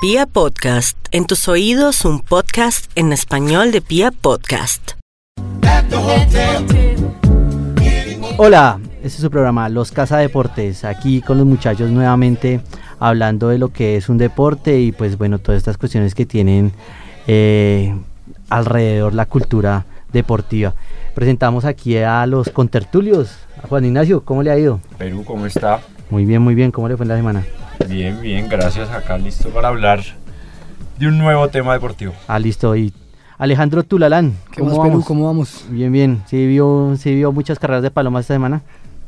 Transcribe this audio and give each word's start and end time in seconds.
Pia 0.00 0.26
Podcast, 0.26 0.96
en 1.10 1.26
tus 1.26 1.48
oídos 1.48 2.04
un 2.04 2.20
podcast 2.20 2.88
en 2.94 3.12
español 3.12 3.72
de 3.72 3.80
Pia 3.80 4.12
Podcast. 4.12 4.92
Hola, 8.36 8.78
este 8.98 9.08
es 9.08 9.14
su 9.14 9.28
programa 9.28 9.68
Los 9.68 9.90
Casa 9.90 10.18
Deportes, 10.18 10.84
aquí 10.84 11.20
con 11.20 11.36
los 11.38 11.48
muchachos 11.48 11.90
nuevamente 11.90 12.60
hablando 13.00 13.48
de 13.48 13.58
lo 13.58 13.72
que 13.72 13.96
es 13.96 14.08
un 14.08 14.18
deporte 14.18 14.78
y 14.78 14.92
pues 14.92 15.18
bueno, 15.18 15.40
todas 15.40 15.58
estas 15.58 15.78
cuestiones 15.78 16.14
que 16.14 16.26
tienen 16.26 16.70
eh, 17.26 17.92
alrededor 18.50 19.14
la 19.14 19.26
cultura 19.26 19.84
deportiva. 20.12 20.74
Presentamos 21.16 21.64
aquí 21.64 21.96
a 21.96 22.24
los 22.26 22.50
contertulios, 22.50 23.36
a 23.60 23.66
Juan 23.66 23.84
Ignacio, 23.84 24.20
¿cómo 24.24 24.44
le 24.44 24.52
ha 24.52 24.58
ido? 24.60 24.78
Perú, 24.96 25.24
¿cómo 25.24 25.44
está? 25.44 25.80
Muy 26.08 26.24
bien, 26.24 26.40
muy 26.40 26.54
bien, 26.54 26.70
¿cómo 26.70 26.88
le 26.88 26.96
fue 26.96 27.02
en 27.02 27.08
la 27.08 27.16
semana? 27.16 27.44
Bien, 27.86 28.20
bien, 28.20 28.48
gracias. 28.48 28.90
Acá 28.90 29.18
listo 29.18 29.50
para 29.50 29.68
hablar 29.68 30.00
de 30.98 31.06
un 31.06 31.18
nuevo 31.18 31.48
tema 31.48 31.72
deportivo. 31.72 32.12
Ah, 32.26 32.38
listo. 32.38 32.74
Y 32.76 32.92
Alejandro 33.38 33.84
Tulalán, 33.84 34.34
¿Qué 34.50 34.62
más, 34.62 34.78
Perú? 34.78 35.04
¿Cómo 35.06 35.26
vamos? 35.26 35.64
Bien, 35.70 35.92
bien. 35.92 36.22
¿Sí 36.26 36.46
vio, 36.46 36.94
sí 36.98 37.14
vio 37.14 37.32
muchas 37.32 37.58
carreras 37.58 37.82
de 37.82 37.90
palomas 37.90 38.22
esta 38.22 38.34
semana? 38.34 38.62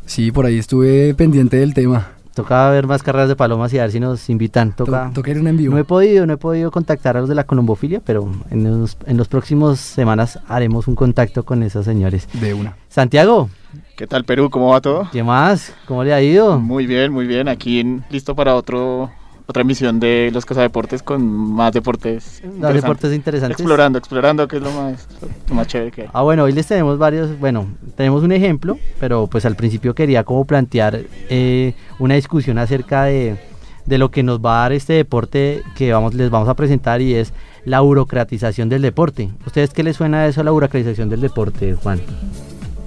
Sí, 0.07 0.33
por 0.33 0.47
ahí 0.47 0.59
estuve 0.59 1.15
pendiente 1.15 1.57
del 1.57 1.75
tema. 1.75 2.09
Toca 2.35 2.71
ver 2.71 2.87
más 2.87 3.03
carreras 3.03 3.29
de 3.29 3.35
palomas 3.35 3.73
y 3.75 3.79
a 3.79 3.83
ver 3.83 3.93
si 3.93 3.99
nos 3.99 4.30
invitan. 4.30 4.73
Toca, 4.73 5.11
toca 5.13 5.30
ir 5.33 5.39
en 5.39 5.57
vivo. 5.57 5.75
No 5.75 5.80
he 5.80 5.85
podido, 5.85 6.27
no 6.27 6.35
he 6.35 6.37
podido 6.37 6.71
contactar 6.71 7.16
a 7.16 7.21
los 7.21 7.29
de 7.29 7.35
la 7.35 7.45
colombofilia, 7.45 8.01
pero 8.05 8.30
en 8.51 8.80
los, 8.80 8.97
en 9.07 9.16
los 9.16 9.27
próximos 9.27 9.80
semanas 9.80 10.39
haremos 10.47 10.87
un 10.87 10.95
contacto 10.95 11.45
con 11.45 11.63
esos 11.65 11.85
señores. 11.85 12.29
De 12.41 12.55
una. 12.55 12.77
Santiago. 12.89 13.51
¿Qué 13.97 14.06
tal 14.06 14.24
Perú? 14.24 14.51
¿Cómo 14.51 14.69
va 14.70 14.80
todo? 14.80 15.09
¿Qué 15.12 15.23
más? 15.23 15.74
¿Cómo 15.87 16.02
le 16.05 16.12
ha 16.12 16.23
ido? 16.23 16.59
Muy 16.59 16.87
bien, 16.87 17.12
muy 17.12 17.27
bien. 17.27 17.48
Aquí 17.48 17.80
en- 17.80 18.05
listo 18.10 18.34
para 18.34 18.55
otro 18.55 19.10
otra 19.46 19.62
emisión 19.62 19.98
de 19.98 20.30
Los 20.33 20.46
Cazadeportes 20.46 21.02
con 21.02 21.27
más 21.27 21.73
deportes. 21.73 22.41
Los 22.45 22.55
interesantes. 22.55 22.83
deportes 22.83 23.12
interesantes. 23.15 23.59
Explorando, 23.59 23.99
explorando, 23.99 24.46
que 24.46 24.57
es 24.59 24.62
lo 24.62 24.71
más, 24.71 25.09
lo 25.49 25.54
más 25.57 25.66
chévere 25.66 25.90
que 25.90 26.02
hay. 26.02 26.09
Ah, 26.12 26.23
bueno, 26.23 26.45
hoy 26.45 26.52
les 26.52 26.68
tenemos 26.68 26.99
varios, 26.99 27.37
bueno, 27.40 27.66
tenemos 27.96 28.23
un 28.23 28.30
ejemplo, 28.30 28.79
pero 29.01 29.27
pues 29.27 29.45
al 29.46 29.57
principio 29.57 29.93
quería 29.93 30.23
como 30.23 30.45
plantear 30.45 31.01
eh, 31.30 31.74
una 31.99 32.15
discusión 32.15 32.59
acerca 32.59 33.05
de, 33.05 33.38
de 33.87 33.99
lo 33.99 34.12
que 34.12 34.23
nos 34.23 34.38
va 34.38 34.59
a 34.59 34.62
dar 34.62 34.73
este 34.73 34.93
deporte 34.93 35.62
que 35.74 35.93
vamos, 35.93 36.15
les 36.15 36.30
vamos 36.30 36.49
a 36.49 36.55
presentar 36.55 37.01
y 37.02 37.15
es 37.15 37.32
la 37.65 37.80
burocratización 37.80 38.68
del 38.68 38.82
deporte. 38.82 39.30
¿Ustedes 39.46 39.71
qué 39.73 39.82
les 39.82 39.96
suena 39.96 40.27
eso, 40.29 40.45
la 40.45 40.52
burocratización 40.52 41.09
del 41.09 41.23
deporte, 41.23 41.74
Juan? 41.74 42.01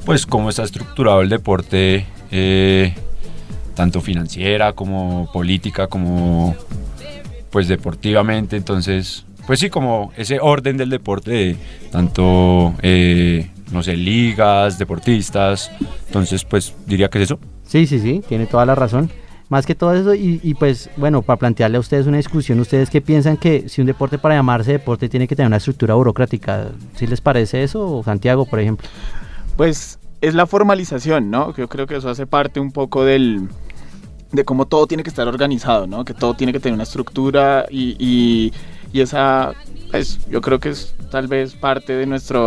Pues 0.05 0.25
cómo 0.25 0.49
está 0.49 0.63
estructurado 0.63 1.21
el 1.21 1.29
deporte, 1.29 2.05
eh, 2.29 2.93
tanto 3.73 4.01
financiera 4.01 4.73
como 4.73 5.29
política, 5.31 5.87
como 5.87 6.55
pues 7.49 7.69
deportivamente. 7.69 8.57
Entonces, 8.57 9.25
pues 9.47 9.59
sí, 9.59 9.69
como 9.69 10.11
ese 10.17 10.39
orden 10.41 10.75
del 10.75 10.89
deporte, 10.89 11.31
de 11.31 11.57
tanto, 11.91 12.73
eh, 12.81 13.49
no 13.71 13.81
sé, 13.81 13.95
ligas, 13.95 14.77
deportistas. 14.77 15.71
Entonces, 16.07 16.43
pues 16.43 16.73
diría 16.85 17.09
que 17.09 17.19
es 17.19 17.25
eso. 17.25 17.39
Sí, 17.65 17.87
sí, 17.87 17.99
sí, 17.99 18.21
tiene 18.27 18.45
toda 18.45 18.65
la 18.65 18.75
razón. 18.75 19.09
Más 19.47 19.65
que 19.65 19.75
todo 19.75 19.93
eso, 19.93 20.15
y, 20.15 20.39
y 20.43 20.55
pues 20.55 20.89
bueno, 20.97 21.21
para 21.21 21.37
plantearle 21.37 21.77
a 21.77 21.79
ustedes 21.79 22.07
una 22.07 22.17
discusión, 22.17 22.59
¿ustedes 22.59 22.89
qué 22.89 23.01
piensan 23.01 23.37
que 23.37 23.69
si 23.69 23.81
un 23.81 23.87
deporte 23.87 24.17
para 24.17 24.35
llamarse 24.35 24.71
deporte 24.71 25.09
tiene 25.09 25.27
que 25.27 25.35
tener 25.35 25.47
una 25.47 25.57
estructura 25.57 25.93
burocrática? 25.93 26.69
¿Sí 26.95 27.07
les 27.07 27.21
parece 27.21 27.63
eso? 27.63 28.01
Santiago, 28.03 28.45
por 28.45 28.59
ejemplo. 28.59 28.87
Pues 29.57 29.99
es 30.21 30.33
la 30.33 30.45
formalización, 30.47 31.29
¿no? 31.29 31.55
Yo 31.55 31.67
creo 31.67 31.85
que 31.87 31.97
eso 31.97 32.09
hace 32.09 32.25
parte 32.25 32.59
un 32.59 32.71
poco 32.71 33.03
del 33.03 33.47
de 34.31 34.45
cómo 34.45 34.65
todo 34.65 34.87
tiene 34.87 35.03
que 35.03 35.09
estar 35.09 35.27
organizado, 35.27 35.85
¿no? 35.85 36.03
Que 36.05 36.15
todo 36.15 36.33
tiene 36.33 36.51
que 36.53 36.59
tener 36.59 36.73
una 36.73 36.83
estructura 36.83 37.67
y, 37.69 37.95
y, 37.99 38.51
y 38.91 39.01
esa, 39.01 39.53
pues 39.91 40.25
yo 40.27 40.41
creo 40.41 40.59
que 40.59 40.69
es 40.69 40.95
tal 41.11 41.27
vez 41.27 41.53
parte 41.53 41.93
de 41.93 42.07
nuestra 42.07 42.39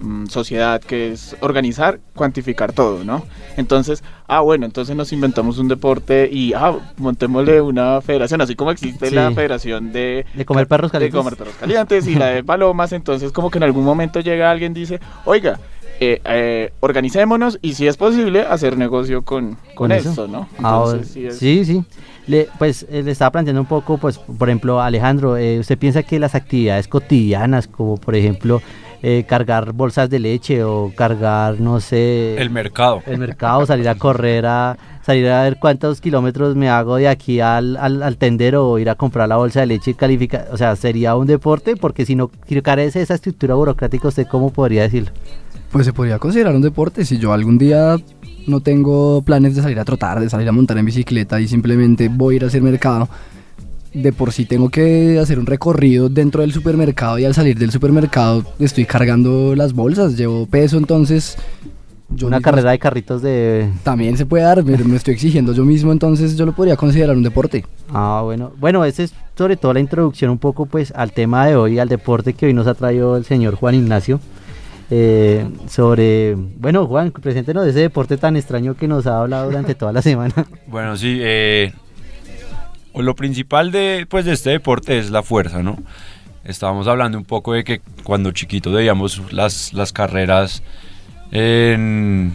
mm, 0.00 0.28
sociedad, 0.28 0.80
que 0.80 1.12
es 1.12 1.36
organizar, 1.40 2.00
cuantificar 2.14 2.72
todo, 2.72 3.04
¿no? 3.04 3.26
Entonces, 3.58 4.02
ah, 4.28 4.40
bueno, 4.40 4.64
entonces 4.64 4.96
nos 4.96 5.12
inventamos 5.12 5.58
un 5.58 5.68
deporte 5.68 6.26
y, 6.32 6.54
ah, 6.54 6.78
montémosle 6.96 7.60
una 7.60 8.00
federación, 8.00 8.40
así 8.40 8.54
como 8.54 8.70
existe 8.70 9.10
Sí. 9.10 9.14
la 9.14 9.30
federación 9.32 9.92
de... 9.92 10.24
De 10.32 10.46
comer 10.46 10.66
perros 10.68 10.90
calientes. 10.90 11.12
De 11.12 11.18
comer 11.18 11.36
perros 11.36 11.54
calientes 11.60 12.06
y 12.06 12.14
la 12.14 12.28
de 12.28 12.42
palomas, 12.42 12.92
entonces 12.94 13.30
como 13.30 13.50
que 13.50 13.58
en 13.58 13.64
algún 13.64 13.84
momento 13.84 14.20
llega 14.20 14.50
alguien 14.50 14.72
y 14.72 14.80
dice, 14.80 15.00
oiga, 15.26 15.60
eh, 16.00 16.20
eh, 16.24 16.72
organicémonos 16.80 17.58
y 17.60 17.74
si 17.74 17.86
es 17.86 17.96
posible 17.98 18.40
hacer 18.40 18.76
negocio 18.78 19.22
con, 19.22 19.56
con, 19.74 19.92
eso? 19.92 20.08
esto, 20.10 20.28
¿no? 20.28 20.48
Ah, 20.58 20.96
sí 21.04 21.26
es- 21.26 21.38
sí, 21.38 21.64
sí. 21.64 21.84
Le, 22.26 22.48
pues 22.58 22.86
eh, 22.90 23.02
le 23.02 23.10
estaba 23.10 23.32
planteando 23.32 23.60
un 23.60 23.66
poco, 23.66 23.98
pues, 23.98 24.18
por 24.18 24.48
ejemplo, 24.48 24.80
Alejandro, 24.80 25.36
eh, 25.36 25.58
¿usted 25.58 25.76
piensa 25.78 26.02
que 26.02 26.18
las 26.18 26.34
actividades 26.34 26.88
cotidianas, 26.88 27.66
como 27.66 27.96
por 27.96 28.14
ejemplo 28.14 28.62
eh, 29.02 29.24
cargar 29.26 29.72
bolsas 29.72 30.08
de 30.10 30.18
leche 30.20 30.62
o 30.64 30.92
cargar, 30.94 31.60
no 31.60 31.80
sé, 31.80 32.36
El 32.40 32.50
mercado. 32.50 33.02
el 33.06 33.18
mercado, 33.18 33.64
salir 33.66 33.88
a 33.88 33.94
correr, 33.94 34.44
a 34.46 34.76
salir 35.04 35.26
a 35.28 35.42
ver 35.42 35.56
cuántos 35.58 36.00
kilómetros 36.00 36.54
me 36.56 36.68
hago 36.68 36.96
de 36.96 37.08
aquí 37.08 37.40
al, 37.40 37.76
al, 37.78 38.02
al 38.02 38.16
tendero 38.16 38.68
o 38.70 38.78
ir 38.78 38.88
a 38.90 38.94
comprar 38.94 39.28
la 39.28 39.36
bolsa 39.36 39.60
de 39.60 39.66
leche 39.66 39.92
y 39.92 39.94
calificar, 39.94 40.48
o 40.52 40.56
sea, 40.56 40.76
sería 40.76 41.16
un 41.16 41.26
deporte 41.26 41.76
porque 41.76 42.04
si 42.06 42.14
no 42.14 42.30
si 42.46 42.60
carece 42.62 42.98
de 43.00 43.04
esa 43.04 43.14
estructura 43.14 43.54
burocrática, 43.54 44.08
¿usted 44.08 44.26
cómo 44.26 44.50
podría 44.50 44.82
decirlo? 44.82 45.10
Pues 45.70 45.86
se 45.86 45.92
podría 45.92 46.18
considerar 46.18 46.54
un 46.54 46.62
deporte. 46.62 47.04
Si 47.04 47.18
yo 47.18 47.32
algún 47.32 47.56
día 47.58 47.96
no 48.46 48.60
tengo 48.60 49.22
planes 49.22 49.54
de 49.54 49.62
salir 49.62 49.78
a 49.78 49.84
trotar, 49.84 50.18
de 50.20 50.28
salir 50.28 50.48
a 50.48 50.52
montar 50.52 50.76
en 50.78 50.86
bicicleta 50.86 51.40
y 51.40 51.46
simplemente 51.46 52.08
voy 52.08 52.34
a 52.34 52.36
ir 52.36 52.44
a 52.44 52.46
hacer 52.48 52.62
mercado, 52.62 53.08
de 53.94 54.12
por 54.12 54.32
sí 54.32 54.46
tengo 54.46 54.68
que 54.68 55.18
hacer 55.20 55.38
un 55.38 55.46
recorrido 55.46 56.08
dentro 56.08 56.40
del 56.42 56.52
supermercado 56.52 57.18
y 57.18 57.24
al 57.24 57.34
salir 57.34 57.58
del 57.58 57.70
supermercado 57.70 58.44
estoy 58.58 58.84
cargando 58.84 59.54
las 59.54 59.72
bolsas, 59.72 60.16
llevo 60.16 60.46
peso, 60.46 60.76
entonces... 60.76 61.36
yo 62.08 62.26
Una 62.26 62.38
mismo- 62.38 62.44
carrera 62.50 62.70
de 62.72 62.78
carritos 62.78 63.22
de... 63.22 63.68
También 63.84 64.16
se 64.16 64.26
puede 64.26 64.42
dar, 64.44 64.64
pero 64.64 64.84
me 64.84 64.96
estoy 64.96 65.14
exigiendo 65.14 65.52
yo 65.52 65.64
mismo, 65.64 65.92
entonces 65.92 66.36
yo 66.36 66.46
lo 66.46 66.52
podría 66.52 66.76
considerar 66.76 67.16
un 67.16 67.22
deporte. 67.22 67.64
Ah, 67.92 68.22
bueno. 68.24 68.52
Bueno, 68.58 68.84
esa 68.84 69.04
es 69.04 69.12
sobre 69.36 69.56
todo 69.56 69.72
la 69.72 69.80
introducción 69.80 70.30
un 70.32 70.38
poco 70.38 70.66
pues 70.66 70.92
al 70.96 71.12
tema 71.12 71.46
de 71.46 71.54
hoy, 71.56 71.78
al 71.78 71.88
deporte 71.88 72.32
que 72.32 72.46
hoy 72.46 72.54
nos 72.54 72.66
ha 72.66 72.74
traído 72.74 73.16
el 73.16 73.24
señor 73.24 73.54
Juan 73.54 73.74
Ignacio. 73.76 74.18
Eh, 74.90 75.48
sobre, 75.68 76.34
bueno 76.34 76.86
Juan, 76.86 77.12
preséntenos 77.12 77.66
ese 77.66 77.80
deporte 77.80 78.16
tan 78.16 78.36
extraño 78.36 78.74
que 78.74 78.88
nos 78.88 79.06
ha 79.06 79.20
hablado 79.20 79.46
durante 79.46 79.74
toda 79.74 79.92
la 79.92 80.02
semana. 80.02 80.34
Bueno, 80.66 80.96
sí, 80.96 81.18
eh, 81.20 81.72
lo 82.94 83.14
principal 83.14 83.70
de, 83.72 84.06
pues, 84.08 84.24
de 84.24 84.32
este 84.32 84.50
deporte 84.50 84.98
es 84.98 85.10
la 85.10 85.22
fuerza, 85.22 85.62
¿no? 85.62 85.76
Estábamos 86.44 86.88
hablando 86.88 87.18
un 87.18 87.24
poco 87.24 87.52
de 87.52 87.64
que 87.64 87.80
cuando 88.02 88.32
chiquitos 88.32 88.72
veíamos 88.72 89.32
las, 89.32 89.72
las 89.72 89.92
carreras 89.92 90.62
en, 91.32 92.32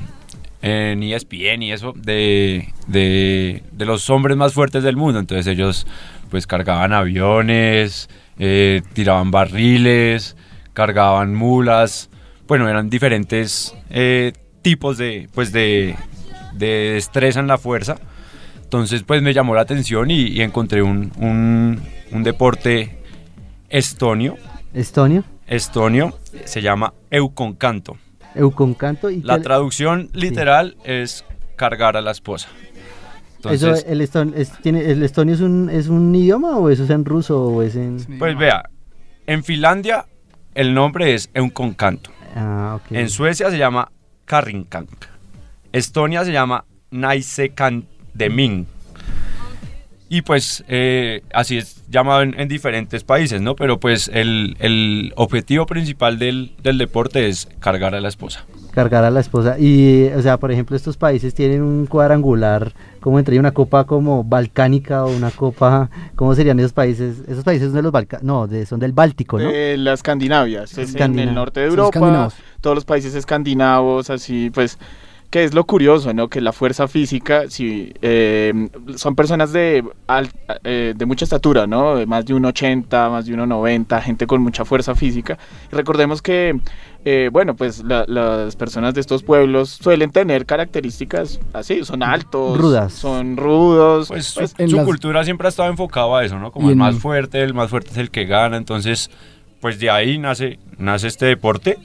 en 0.62 1.04
ESPN 1.04 1.64
y 1.64 1.72
eso, 1.72 1.94
de, 1.96 2.74
de, 2.88 3.64
de 3.72 3.86
los 3.86 4.10
hombres 4.10 4.38
más 4.38 4.54
fuertes 4.54 4.84
del 4.84 4.96
mundo. 4.96 5.20
Entonces 5.20 5.48
ellos 5.48 5.88
pues 6.30 6.48
cargaban 6.48 6.94
aviones, 6.94 8.10
eh, 8.40 8.82
tiraban 8.94 9.32
barriles, 9.32 10.36
cargaban 10.74 11.34
mulas. 11.34 12.10
Bueno, 12.48 12.70
eran 12.70 12.90
diferentes 12.90 13.76
eh, 13.90 14.34
tipos 14.62 14.98
de, 14.98 15.28
pues 15.34 15.52
de, 15.52 15.96
de 16.54 16.68
destreza 16.94 17.40
en 17.40 17.48
la 17.48 17.58
fuerza. 17.58 17.98
Entonces, 18.64 19.04
pues 19.04 19.22
me 19.22 19.34
llamó 19.34 19.56
la 19.56 19.62
atención 19.62 20.12
y, 20.12 20.22
y 20.28 20.42
encontré 20.42 20.82
un, 20.82 21.12
un, 21.18 21.80
un 22.12 22.24
deporte 22.24 22.98
estonio. 23.70 24.36
Estonio, 24.74 25.24
Estonio 25.48 26.18
se 26.46 26.62
llama 26.62 26.94
Euconcanto. 27.10 27.98
Euconcanto 28.36 29.10
y 29.10 29.22
La 29.22 29.42
traducción 29.42 30.10
literal 30.14 30.76
es 30.84 31.24
cargar 31.56 31.96
a 31.96 32.02
la 32.02 32.12
esposa. 32.12 32.50
eso, 33.40 33.50
Entonces, 33.52 33.86
el, 33.88 34.02
eston- 34.02 34.34
es- 34.36 34.52
tiene, 34.62 34.82
¿El 34.92 35.02
estonio 35.04 35.34
es 35.36 35.42
un, 35.42 35.70
es 35.70 35.88
un 35.88 36.14
idioma 36.14 36.58
o 36.58 36.70
eso 36.70 36.84
es 36.84 36.90
en 36.90 37.06
ruso 37.06 37.42
o 37.42 37.62
es 37.62 37.76
en...? 37.76 37.98
pues 38.20 38.38
vea, 38.38 38.70
en 39.26 39.44
Finlandia 39.44 40.06
el 40.54 40.74
nombre 40.74 41.14
es 41.14 41.30
Euconcanto. 41.34 42.12
Ah. 42.36 42.80
En 42.90 43.10
Suecia 43.10 43.50
se 43.50 43.58
llama 43.58 43.92
Karrinkank. 44.26 45.06
Estonia 45.72 46.26
se 46.26 46.32
llama 46.32 46.66
Naisekandeming. 46.92 48.68
Y 50.08 50.22
pues 50.22 50.64
eh, 50.68 51.24
así 51.34 51.58
es 51.58 51.82
llamado 51.90 52.22
en, 52.22 52.40
en 52.40 52.48
diferentes 52.48 53.04
países, 53.04 53.42
¿no? 53.42 53.56
Pero 53.56 53.80
pues 53.80 54.10
el, 54.14 54.56
el 54.60 55.12
objetivo 55.16 55.66
principal 55.66 56.20
del, 56.20 56.52
del 56.62 56.78
deporte 56.78 57.28
es 57.28 57.48
cargar 57.60 57.96
a 57.96 58.02
la 58.02 58.08
esposa. 58.10 58.46
Cargar 58.72 59.04
a 59.04 59.10
la 59.10 59.20
esposa. 59.22 59.58
Y, 59.58 60.08
o 60.16 60.22
sea, 60.22 60.38
por 60.38 60.52
ejemplo, 60.52 60.76
estos 60.76 60.98
países 60.98 61.34
tienen 61.34 61.64
un 61.64 61.88
cuadrangular, 61.88 62.74
como 63.00 63.18
entre 63.18 63.40
una 63.40 63.52
copa 63.52 63.86
como 63.86 64.24
balcánica 64.24 65.06
o 65.06 65.10
una 65.16 65.32
copa, 65.32 65.90
¿cómo 66.16 66.36
serían 66.36 66.60
esos 66.60 66.74
países? 66.74 67.18
Esos 67.28 67.44
países 67.44 67.68
son 67.68 67.76
de 67.76 67.82
los 67.82 67.92
Balca- 67.92 68.20
no, 68.22 68.46
de, 68.48 68.66
son 68.68 68.80
del 68.80 68.92
Báltico, 68.92 69.40
¿no? 69.40 69.50
de 69.50 69.78
la 69.78 69.94
Escandinavia, 69.94 70.64
es 70.64 70.78
en 70.78 71.18
el 71.18 71.34
norte 71.34 71.62
de 71.62 71.68
Europa, 71.68 72.30
todos 72.62 72.76
los 72.76 72.86
países 72.86 73.16
escandinavos, 73.16 74.10
así 74.10 74.50
pues 74.52 74.78
que 75.36 75.44
es 75.44 75.54
lo 75.54 75.66
curioso, 75.66 76.14
¿no? 76.14 76.30
Que 76.30 76.40
la 76.40 76.54
fuerza 76.54 76.88
física, 76.88 77.50
si 77.50 77.92
eh, 78.02 78.70
son 78.96 79.16
personas 79.16 79.52
de, 79.52 79.84
al- 80.08 80.30
eh, 80.64 80.94
de 80.96 81.06
mucha 81.06 81.26
estatura, 81.26 81.68
¿no? 81.68 81.98
De 81.98 82.06
más 82.06 82.26
de 82.26 82.34
un 82.34 82.46
80, 82.46 83.10
más 83.10 83.26
de 83.26 83.34
un 83.34 83.50
90, 83.50 84.00
gente 84.02 84.28
con 84.28 84.42
mucha 84.42 84.64
fuerza 84.64 84.96
física. 84.96 85.38
Y 85.70 85.76
recordemos 85.76 86.22
que, 86.22 86.58
eh, 87.04 87.30
bueno, 87.34 87.54
pues 87.54 87.84
la- 87.84 88.06
las 88.08 88.56
personas 88.56 88.94
de 88.94 89.02
estos 89.02 89.24
pueblos 89.24 89.72
suelen 89.72 90.10
tener 90.12 90.46
características 90.46 91.42
así, 91.52 91.84
son 91.84 92.02
altos, 92.02 92.58
Rudas. 92.58 92.94
son 92.94 93.36
rudos. 93.36 94.08
Pues 94.08 94.28
su, 94.28 94.40
pues, 94.40 94.56
en 94.58 94.70
su 94.70 94.78
las- 94.78 94.86
cultura 94.86 95.26
siempre 95.26 95.48
ha 95.48 95.50
estado 95.50 95.70
enfocada 95.70 96.18
a 96.18 96.24
eso, 96.24 96.40
¿no? 96.40 96.54
Como 96.54 96.68
el 96.70 96.74
en- 96.76 96.80
más 96.80 96.96
fuerte, 96.96 97.42
el 97.44 97.54
más 97.54 97.70
fuerte 97.70 97.90
es 97.92 97.98
el 97.98 98.10
que 98.10 98.24
gana. 98.24 98.56
Entonces, 98.56 99.12
pues 99.60 99.80
de 99.82 99.90
ahí 99.90 100.18
nace, 100.18 100.60
nace 100.78 101.08
este 101.10 101.26
deporte. 101.26 101.78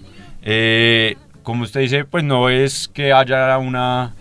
Eh, 0.43 1.17
como 1.43 1.65
usted 1.65 1.81
dice, 1.81 2.05
pues 2.05 2.25
no 2.25 2.49
es 2.49 2.89
que 2.89 3.13
haya 3.13 3.57
una 3.59 4.15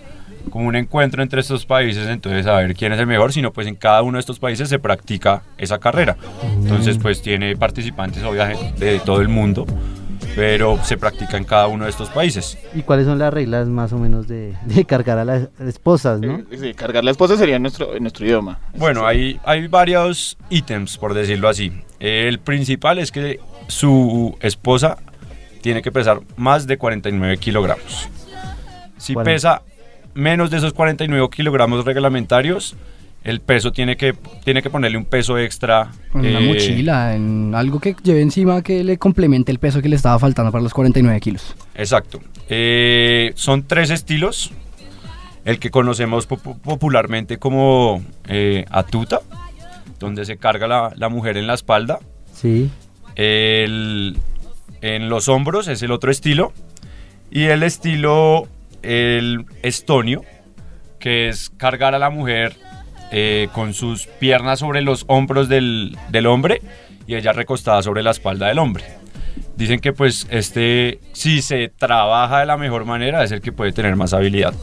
como 0.50 0.68
un 0.68 0.76
encuentro 0.76 1.22
entre 1.22 1.42
estos 1.42 1.66
países, 1.66 2.08
entonces 2.08 2.48
a 2.48 2.56
ver 2.56 2.74
quién 2.74 2.92
es 2.92 3.00
el 3.00 3.08
mejor, 3.08 3.32
sino 3.34 3.54
pues 3.54 3.68
en 3.68 3.76
cada 3.76 4.02
uno 4.02 4.18
de 4.18 4.22
estos 4.22 4.40
países 4.40 4.70
se 4.70 4.80
practica 4.80 5.44
esa 5.58 5.80
carrera. 5.80 6.18
Entonces, 6.58 6.98
pues 6.98 7.22
tiene 7.22 7.56
participantes 7.56 8.24
obviamente 8.24 8.74
de 8.84 9.00
todo 9.00 9.22
el 9.22 9.28
mundo, 9.28 9.66
pero 10.36 10.80
se 10.84 10.98
practica 10.98 11.38
en 11.38 11.44
cada 11.44 11.68
uno 11.68 11.84
de 11.84 11.92
estos 11.92 12.10
países. 12.10 12.58
¿Y 12.74 12.82
cuáles 12.82 13.06
son 13.06 13.20
las 13.20 13.34
reglas 13.34 13.68
más 13.68 13.94
o 13.94 13.98
menos 14.00 14.28
de, 14.28 14.56
de 14.66 14.86
cargar 14.86 15.20
a 15.20 15.26
las 15.26 15.50
esposas, 15.60 16.20
no? 16.20 16.38
eh, 16.38 16.46
sí, 16.58 16.74
cargar 16.74 17.04
la 17.04 17.12
esposa 17.12 17.38
sería 17.38 17.58
en 17.58 17.62
nuestro, 17.62 17.96
en 17.96 18.04
nuestro 18.04 18.26
idioma. 18.26 18.60
Bueno, 18.76 19.06
hay, 19.06 19.40
hay 19.44 19.68
varios 19.68 20.38
ítems, 20.50 20.98
por 20.98 21.14
decirlo 21.14 21.50
así. 21.50 21.72
El 22.00 22.40
principal 22.40 22.98
es 22.98 23.12
que 23.12 23.40
su 23.68 24.36
esposa 24.42 24.98
tiene 25.62 25.82
que 25.82 25.92
pesar 25.92 26.22
más 26.38 26.68
de 26.68 26.78
49 26.78 27.38
kilogramos. 27.38 28.10
Si 28.98 29.14
pesa 29.16 29.62
menos 30.14 30.50
de 30.52 30.58
esos 30.58 30.74
49 30.74 31.30
kilogramos 31.32 31.86
reglamentarios, 31.86 32.76
el 33.24 33.42
peso 33.42 33.72
tiene 33.72 33.98
que, 33.98 34.14
tiene 34.44 34.62
que 34.62 34.70
ponerle 34.70 34.98
un 34.98 35.06
peso 35.06 35.38
extra. 35.38 35.92
En 36.14 36.20
una 36.22 36.40
eh, 36.40 36.48
mochila, 36.48 37.16
en 37.16 37.54
algo 37.56 37.80
que 37.80 37.96
lleve 38.04 38.22
encima 38.22 38.62
que 38.62 38.84
le 38.84 38.98
complemente 38.98 39.52
el 39.52 39.60
peso 39.60 39.82
que 39.82 39.90
le 39.90 39.96
estaba 39.96 40.18
faltando 40.20 40.52
para 40.52 40.64
los 40.64 40.74
49 40.74 41.20
kilos. 41.20 41.56
Exacto. 41.76 42.20
Eh, 42.50 43.32
son 43.36 43.64
tres 43.68 43.90
estilos. 43.90 44.52
El 45.46 45.60
que 45.60 45.72
conocemos 45.72 46.28
popu- 46.30 46.60
popularmente 46.60 47.38
como 47.38 48.04
eh, 48.28 48.66
atuta, 48.70 49.22
donde 50.00 50.26
se 50.26 50.38
carga 50.38 50.68
la- 50.68 50.94
la 50.96 51.10
mujer 51.10 51.38
en 51.38 51.48
la 51.48 51.54
espalda. 51.56 52.00
Sí. 52.34 52.70
El- 53.16 54.18
en 54.82 55.10
los 55.10 55.28
hombros 55.28 55.68
es 55.68 55.82
el 55.84 55.92
otro 55.92 56.12
estilo. 56.12 56.54
Y 57.32 57.46
el 57.46 57.64
estilo, 57.64 58.48
el 58.82 59.46
estonio, 59.62 60.24
que 61.00 61.30
es 61.30 61.52
cargar 61.52 61.94
a 61.96 62.00
la 62.00 62.10
mujer 62.10 62.56
eh, 63.12 63.50
con 63.54 63.74
sus 63.74 64.08
piernas 64.08 64.60
sobre 64.60 64.82
los 64.82 65.06
hombros 65.08 65.48
del, 65.48 65.98
del 66.10 66.28
hombre 66.28 66.62
y 67.08 67.16
ella 67.16 67.34
recostada 67.34 67.84
sobre 67.84 68.04
la 68.04 68.12
espalda 68.12 68.48
del 68.48 68.60
hombre. 68.60 68.84
Dicen 69.56 69.80
que 69.80 69.94
pues 69.94 70.26
este, 70.30 71.00
si 71.14 71.42
se 71.42 71.70
trabaja 71.70 72.40
de 72.40 72.46
la 72.46 72.58
mejor 72.58 72.86
manera, 72.86 73.24
es 73.24 73.32
el 73.32 73.42
que 73.42 73.52
puede 73.52 73.74
tener 73.74 73.96
más 73.96 74.14
habilidad. 74.14 74.54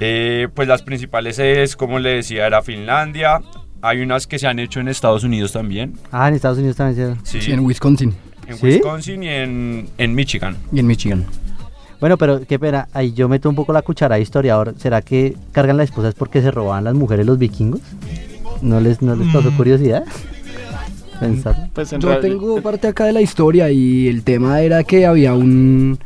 Eh, 0.00 0.48
pues 0.54 0.68
las 0.68 0.82
principales 0.82 1.38
es, 1.38 1.76
como 1.76 1.98
le 1.98 2.14
decía, 2.14 2.46
era 2.46 2.62
Finlandia. 2.62 3.40
Hay 3.82 4.00
unas 4.00 4.26
que 4.26 4.38
se 4.38 4.46
han 4.46 4.58
hecho 4.58 4.80
en 4.80 4.88
Estados 4.88 5.24
Unidos 5.24 5.52
también. 5.52 5.94
Ah, 6.12 6.28
en 6.28 6.34
Estados 6.34 6.58
Unidos 6.58 6.76
también. 6.76 7.18
Sí, 7.24 7.40
Sí, 7.40 7.52
en 7.52 7.60
Wisconsin 7.60 8.14
en 8.46 8.56
¿Sí? 8.56 8.66
Wisconsin 8.66 9.22
y 9.22 9.28
en, 9.28 9.88
en 9.98 10.14
Michigan. 10.14 10.56
y 10.72 10.78
en 10.80 10.86
Michigan. 10.86 11.24
Bueno, 12.00 12.18
pero 12.18 12.40
qué 12.46 12.58
pena, 12.58 12.88
ahí 12.92 13.12
yo 13.12 13.28
meto 13.28 13.48
un 13.48 13.54
poco 13.54 13.72
la 13.72 13.82
cuchara 13.82 14.16
de 14.16 14.22
historiador. 14.22 14.74
¿Será 14.76 15.02
que 15.02 15.36
cargan 15.52 15.76
las 15.76 15.84
esposas 15.90 16.14
porque 16.14 16.42
se 16.42 16.50
robaban 16.50 16.82
las 16.84 16.94
mujeres 16.94 17.24
los 17.26 17.38
vikingos? 17.38 17.80
¿No 18.60 18.80
les, 18.80 19.00
no 19.02 19.14
les 19.14 19.30
causó 19.32 19.50
Mm. 19.52 19.56
curiosidad? 19.56 20.04
Pensar. 21.20 21.68
Pues 21.72 21.92
en 21.92 22.00
Yo 22.00 22.18
tengo 22.18 22.60
parte 22.60 22.88
acá 22.88 23.04
de 23.04 23.12
la 23.12 23.20
historia 23.20 23.70
y 23.70 24.08
el 24.08 24.24
tema 24.24 24.60
era 24.60 24.82
que 24.82 25.06
había 25.06 25.34
un, 25.34 25.98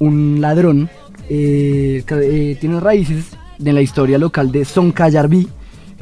un 0.00 0.40
ladrón, 0.40 0.90
eh, 1.28 2.02
que, 2.06 2.50
eh, 2.52 2.56
tiene 2.56 2.80
raíces 2.80 3.26
de 3.58 3.72
la 3.72 3.82
historia 3.82 4.18
local 4.18 4.50
de 4.50 4.64
Sonkayarbi, 4.64 5.48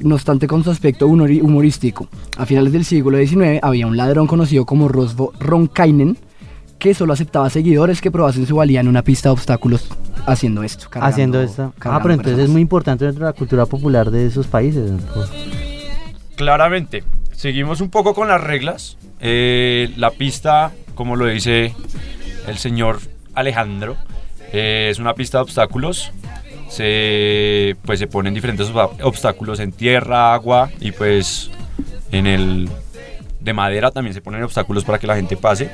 no 0.02 0.14
obstante 0.16 0.46
con 0.46 0.62
su 0.64 0.70
aspecto 0.70 1.06
humorístico. 1.06 2.08
A 2.37 2.46
finales 2.46 2.72
del 2.72 2.84
siglo 2.84 3.19
XIX 3.19 3.58
había 3.62 3.87
un 3.87 3.96
ladrón 3.96 4.26
conocido 4.26 4.64
como 4.66 4.88
Rosvo 4.88 5.32
Ronkainen 5.40 6.16
que 6.78 6.94
solo 6.94 7.12
aceptaba 7.12 7.49
seguidores 7.49 8.00
que 8.00 8.10
probasen 8.10 8.44
su 8.46 8.56
valía 8.56 8.81
en 8.81 8.88
una 8.88 9.02
pista 9.02 9.28
de 9.28 9.34
obstáculos 9.34 9.88
haciendo 10.26 10.62
esto. 10.64 10.87
cargando- 10.90 11.12
Haciendo 11.12 11.40
esto. 11.40 11.72
Ah, 11.84 12.00
pero 12.02 12.14
entonces 12.14 12.38
es 12.44 12.49
muy 12.50 12.60
importante 12.60 13.04
dentro 13.04 13.25
de 13.25 13.31
la 13.32 13.37
cultura 13.38 13.66
popular 13.66 14.10
de 14.10 14.26
esos 14.26 14.49
países. 14.49 14.90
Claramente, 16.37 17.05
seguimos 17.32 17.81
un 17.81 17.90
poco 17.90 18.14
con 18.14 18.28
las 18.28 18.40
reglas. 18.43 18.96
Eh, 19.20 19.93
la 19.96 20.10
pista, 20.10 20.72
como 20.94 21.16
lo 21.16 21.26
dice 21.26 21.75
el 22.48 22.58
señor 22.58 22.98
Alejandro, 23.34 23.96
eh, 24.52 24.88
es 24.90 24.98
una 24.98 25.14
pista 25.14 25.38
de 25.38 25.43
obstáculos. 25.43 26.10
Se, 26.72 27.76
pues 27.84 27.98
se 27.98 28.06
ponen 28.06 28.32
diferentes 28.32 28.70
obstáculos 29.02 29.60
en 29.60 29.72
tierra, 29.72 30.32
agua 30.32 30.70
y 30.80 30.92
pues 30.92 31.50
en 32.12 32.26
el 32.26 32.70
de 33.40 33.52
madera 33.52 33.90
también 33.90 34.14
se 34.14 34.22
ponen 34.22 34.42
obstáculos 34.42 34.84
para 34.84 34.98
que 34.98 35.06
la 35.06 35.16
gente 35.16 35.36
pase. 35.36 35.70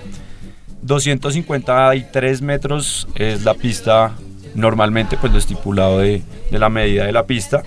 253 0.83 2.43
metros 2.43 3.07
es 3.15 3.45
la 3.45 3.55
pista 3.55 4.13
normalmente, 4.55 5.17
pues 5.17 5.33
lo 5.33 5.39
estipulado 5.39 6.01
de, 6.01 6.23
de 6.51 6.59
la 6.59 6.69
medida 6.69 7.05
de 7.05 7.13
la 7.13 7.27
pista 7.27 7.63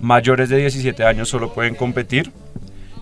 mayores 0.00 0.48
de 0.48 0.58
17 0.58 1.04
años 1.04 1.28
solo 1.28 1.52
pueden 1.52 1.74
competir. 1.74 2.32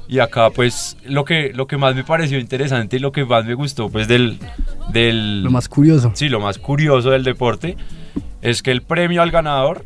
Y 0.08 0.20
acá 0.20 0.50
pues 0.50 0.96
lo 1.04 1.24
que, 1.24 1.52
lo 1.54 1.66
que 1.66 1.76
más 1.76 1.94
me 1.94 2.02
pareció 2.02 2.38
interesante 2.38 2.96
y 2.96 2.98
lo 2.98 3.12
que 3.12 3.24
más 3.24 3.44
me 3.44 3.54
gustó 3.54 3.90
pues 3.90 4.08
del... 4.08 4.38
del 4.90 5.42
Lo 5.42 5.50
más 5.50 5.68
curioso. 5.68 6.12
Sí, 6.14 6.30
lo 6.30 6.40
más 6.40 6.58
curioso 6.58 7.10
del 7.10 7.24
deporte 7.24 7.76
es 8.42 8.62
que 8.62 8.70
el 8.70 8.82
premio 8.82 9.22
al 9.22 9.30
ganador 9.30 9.84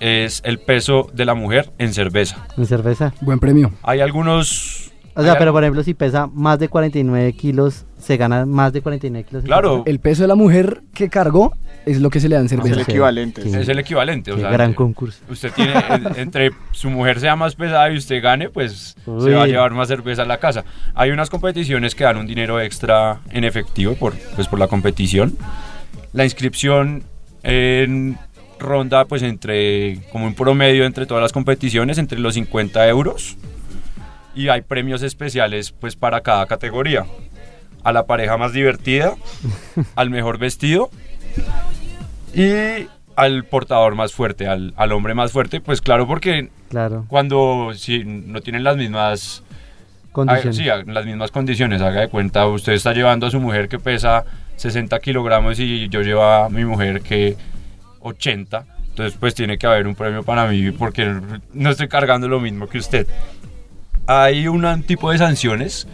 es 0.00 0.42
el 0.44 0.58
peso 0.58 1.10
de 1.14 1.24
la 1.24 1.34
mujer 1.34 1.72
en 1.78 1.92
cerveza. 1.94 2.46
En 2.56 2.66
cerveza. 2.66 3.12
Buen 3.20 3.38
premio. 3.38 3.72
Hay 3.82 4.00
algunos... 4.00 4.92
O 5.18 5.22
sea, 5.22 5.32
hay 5.32 5.38
pero 5.38 5.48
al- 5.50 5.54
por 5.54 5.64
ejemplo, 5.64 5.82
si 5.82 5.94
pesa 5.94 6.26
más 6.26 6.58
de 6.58 6.68
49 6.68 7.32
kilos, 7.32 7.86
se 7.98 8.18
gana 8.18 8.44
más 8.44 8.74
de 8.74 8.82
49 8.82 9.24
kilos. 9.26 9.42
en 9.44 9.46
Claro. 9.46 9.68
cerveza. 9.70 9.90
El 9.90 10.00
peso 10.00 10.22
de 10.22 10.28
la 10.28 10.34
mujer 10.34 10.82
que 10.92 11.08
cargó 11.08 11.54
es 11.86 12.02
lo 12.02 12.10
que 12.10 12.20
se 12.20 12.28
le 12.28 12.34
da 12.34 12.40
en 12.42 12.46
es 12.48 12.52
el 12.52 12.60
cerveza. 12.62 12.82
Equivalente. 12.82 13.40
Sí. 13.40 13.48
Es 13.54 13.66
el 13.66 13.78
equivalente. 13.78 14.32
o 14.32 14.34
Qué 14.34 14.42
sea, 14.42 14.50
gran 14.50 14.72
eh, 14.72 14.74
concurso. 14.74 15.20
Usted 15.30 15.50
tiene, 15.54 15.72
en- 15.88 16.06
entre 16.20 16.50
su 16.72 16.90
mujer 16.90 17.18
sea 17.18 17.34
más 17.34 17.54
pesada 17.54 17.90
y 17.90 17.96
usted 17.96 18.22
gane, 18.22 18.50
pues 18.50 18.94
se 19.06 19.30
va 19.34 19.44
a 19.44 19.46
llevar 19.46 19.72
más 19.72 19.88
cerveza 19.88 20.20
a 20.20 20.26
la 20.26 20.36
casa. 20.36 20.64
Hay 20.94 21.10
unas 21.10 21.30
competiciones 21.30 21.94
que 21.94 22.04
dan 22.04 22.18
un 22.18 22.26
dinero 22.26 22.60
extra 22.60 23.20
en 23.30 23.44
efectivo 23.44 23.94
por, 23.94 24.12
pues, 24.34 24.48
por 24.48 24.58
la 24.58 24.68
competición. 24.68 25.34
La 26.12 26.24
inscripción 26.24 27.04
en 27.48 28.18
ronda, 28.58 29.04
pues 29.04 29.22
entre, 29.22 30.00
como 30.10 30.26
un 30.26 30.34
promedio 30.34 30.84
entre 30.84 31.06
todas 31.06 31.22
las 31.22 31.32
competiciones, 31.32 31.98
entre 31.98 32.18
los 32.18 32.34
50 32.34 32.88
euros. 32.88 33.36
Y 34.34 34.48
hay 34.48 34.62
premios 34.62 35.02
especiales, 35.02 35.70
pues 35.72 35.94
para 35.96 36.20
cada 36.22 36.46
categoría. 36.46 37.06
A 37.84 37.92
la 37.92 38.04
pareja 38.06 38.36
más 38.36 38.52
divertida, 38.52 39.14
al 39.94 40.10
mejor 40.10 40.38
vestido 40.38 40.90
y 42.34 42.86
al 43.14 43.44
portador 43.44 43.94
más 43.94 44.12
fuerte, 44.12 44.46
al, 44.48 44.74
al 44.76 44.92
hombre 44.92 45.14
más 45.14 45.32
fuerte, 45.32 45.60
pues 45.60 45.80
claro, 45.80 46.06
porque 46.06 46.50
Claro. 46.68 47.06
cuando 47.08 47.70
si 47.74 48.04
no 48.04 48.40
tienen 48.40 48.64
las 48.64 48.76
mismas 48.76 49.42
Condiciones. 50.12 50.58
ah, 50.58 50.62
sí, 50.62 50.68
ah, 50.68 50.82
las 50.86 51.06
mismas 51.06 51.30
condiciones, 51.30 51.80
haga 51.80 52.00
de 52.00 52.08
cuenta, 52.08 52.46
usted 52.46 52.72
está 52.72 52.92
llevando 52.92 53.26
a 53.26 53.30
su 53.30 53.38
mujer 53.40 53.68
que 53.68 53.78
pesa 53.78 54.24
60 54.56 54.98
kilogramos 55.00 55.58
y 55.60 55.88
yo 55.88 56.00
llevo 56.02 56.22
a 56.24 56.48
mi 56.48 56.64
mujer 56.64 57.00
que 57.02 57.36
80, 58.00 58.64
entonces 58.90 59.16
pues 59.18 59.34
tiene 59.34 59.58
que 59.58 59.66
haber 59.66 59.86
un 59.86 59.94
premio 59.94 60.22
para 60.22 60.46
mí 60.46 60.70
porque 60.70 61.14
no 61.52 61.70
estoy 61.70 61.88
cargando 61.88 62.28
lo 62.28 62.40
mismo 62.40 62.66
que 62.68 62.78
usted. 62.78 63.06
Hay 64.06 64.46
un 64.48 64.82
tipo 64.84 65.10
de 65.10 65.18
sanciones, 65.18 65.88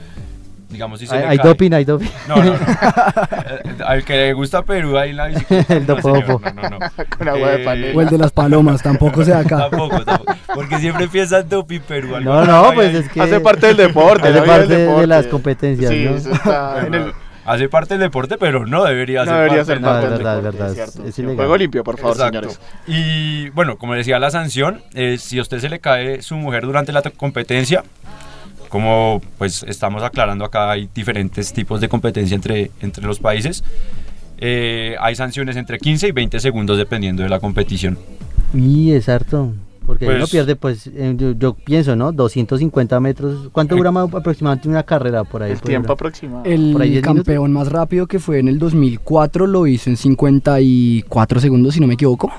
digamos 0.69 1.01
si 1.01 1.07
se 1.07 1.15
hay 1.17 1.23
le 1.23 1.29
hay 1.29 1.39
cae- 1.39 1.47
doping, 1.49 1.73
hay 1.73 1.85
doping. 1.85 2.09
no, 2.29 2.37
no, 2.37 2.45
no. 2.53 2.59
Al 3.87 4.05
que 4.05 4.13
le 4.17 4.33
gusta 4.35 4.63
Perú 4.63 4.97
ahí 4.99 5.11
en 5.11 5.17
la 5.17 5.27
bicicleta. 5.29 5.75
El 5.77 5.87
no, 5.87 6.01
señor, 6.01 6.55
no, 6.55 6.63
no, 6.63 6.69
no. 6.71 6.79
Con 7.19 7.29
agua 7.29 7.51
de 7.51 7.63
Eh, 7.63 7.65
panela. 7.65 7.99
O 7.99 8.03
el 8.03 8.09
de 8.09 8.19
las 8.19 8.31
palomas, 8.33 8.83
tampoco 8.83 9.25
se 9.25 9.31
da 9.33 9.41
acá. 9.41 9.69
Tampoco, 9.71 10.05
tampoco. 10.05 10.35
Porque 10.55 10.79
siempre 10.79 11.09
en 11.41 11.49
doping 11.49 11.81
Perú. 11.81 12.21
No, 12.21 12.45
no, 12.45 12.73
pues 12.75 12.91
ahí. 12.91 12.97
es 12.97 13.09
que... 13.09 13.21
Hace 13.23 13.41
parte 13.41 13.69
del 13.69 13.77
deporte. 13.79 14.29
Hace 14.29 14.33
vida 14.33 14.41
del 14.41 14.51
parte 14.51 14.67
de 14.75 14.83
deporte. 14.83 15.07
las 15.07 15.27
competencias, 15.27 15.91
Sí, 15.91 16.05
¿no? 16.05 16.11
eso 16.17 16.31
está 16.33 16.87
en 16.87 16.95
el- 16.95 17.13
Hace 17.45 17.69
parte 17.69 17.95
del 17.95 18.03
deporte, 18.03 18.39
pero 18.39 18.67
no 18.67 18.85
debería 18.85 19.25
no 19.25 19.33
ser 19.33 19.35
debería 19.35 19.57
parte 19.59 19.73
ser 19.73 19.81
No, 19.81 19.89
parte 19.89 20.05
es 20.05 20.11
del 20.13 20.19
verdad, 20.19 20.37
es 20.39 20.43
deporte, 20.45 20.59
verdad, 20.63 20.75
cierto. 20.93 21.09
es 21.09 21.15
Sí, 21.15 21.23
ilegal. 21.23 21.37
Juego 21.37 21.57
limpio, 21.57 21.85
por 21.85 21.99
favor, 21.99 22.17
Exacto. 22.17 22.39
señores. 22.51 22.61
Y 22.87 23.49
bueno, 23.51 23.77
como 23.79 23.95
decía, 23.95 24.19
la 24.19 24.31
sanción, 24.31 24.81
eh, 24.95 25.19
si 25.19 25.39
a 25.39 25.43
usted 25.43 25.59
se 25.59 25.69
le 25.69 25.81
cae 25.81 26.23
su 26.23 26.37
mujer 26.37 26.65
durante 26.65 26.93
la 26.93 27.03
competencia, 27.03 27.83
como 28.69 29.21
pues 29.39 29.65
estamos 29.69 30.03
aclarando 30.03 30.45
acá, 30.45 30.71
hay 30.71 30.89
diferentes 30.95 31.53
tipos 31.53 31.81
de 31.81 31.89
competencia 31.89 32.35
entre, 32.35 32.71
entre 32.81 33.05
los 33.05 33.19
países. 33.19 33.65
eh, 34.45 34.97
hay 35.01 35.15
sanciones 35.15 35.57
entre 35.57 35.79
15 35.79 36.09
y 36.09 36.13
20 36.13 36.41
segundos 36.41 36.77
dependiendo 36.79 37.23
de 37.23 37.29
la 37.29 37.39
competición. 37.39 37.99
Y 38.55 38.93
es 38.93 39.09
harto. 39.09 39.53
Porque 39.87 40.05
Pues- 40.05 40.17
uno 40.19 40.27
pierde, 40.29 40.55
pues, 40.57 40.87
eh, 40.87 41.15
yo, 41.17 41.33
yo 41.33 41.55
pienso, 41.55 41.97
¿no? 41.97 42.13
250 42.13 43.01
metros. 43.01 43.49
¿Cuánto 43.53 43.75
Eh, 43.75 43.79
dura 43.79 43.91
más 43.91 44.13
aproximadamente 44.15 44.69
una 44.69 44.83
carrera 44.85 45.25
por 45.25 45.43
ahí? 45.43 45.53
El 45.53 45.59
por 45.59 45.67
tiempo 45.69 45.89
ahí? 45.93 45.95
aproximado. 45.95 46.45
El 46.45 46.73
Por 46.73 46.83
ahí 46.83 46.91
diez 46.91 47.03
campeón 47.03 47.53
más 47.53 47.69
rápido 47.71 48.07
que 48.07 48.19
fue 48.19 48.39
en 48.39 48.49
el 48.49 48.59
2004 48.59 49.47
lo 49.47 49.67
hizo 49.67 49.91
en 49.91 49.97
54 49.97 51.41
segundos, 51.41 51.75
si 51.75 51.81
no 51.81 51.87
me 51.87 51.95
equivoco. 51.95 52.31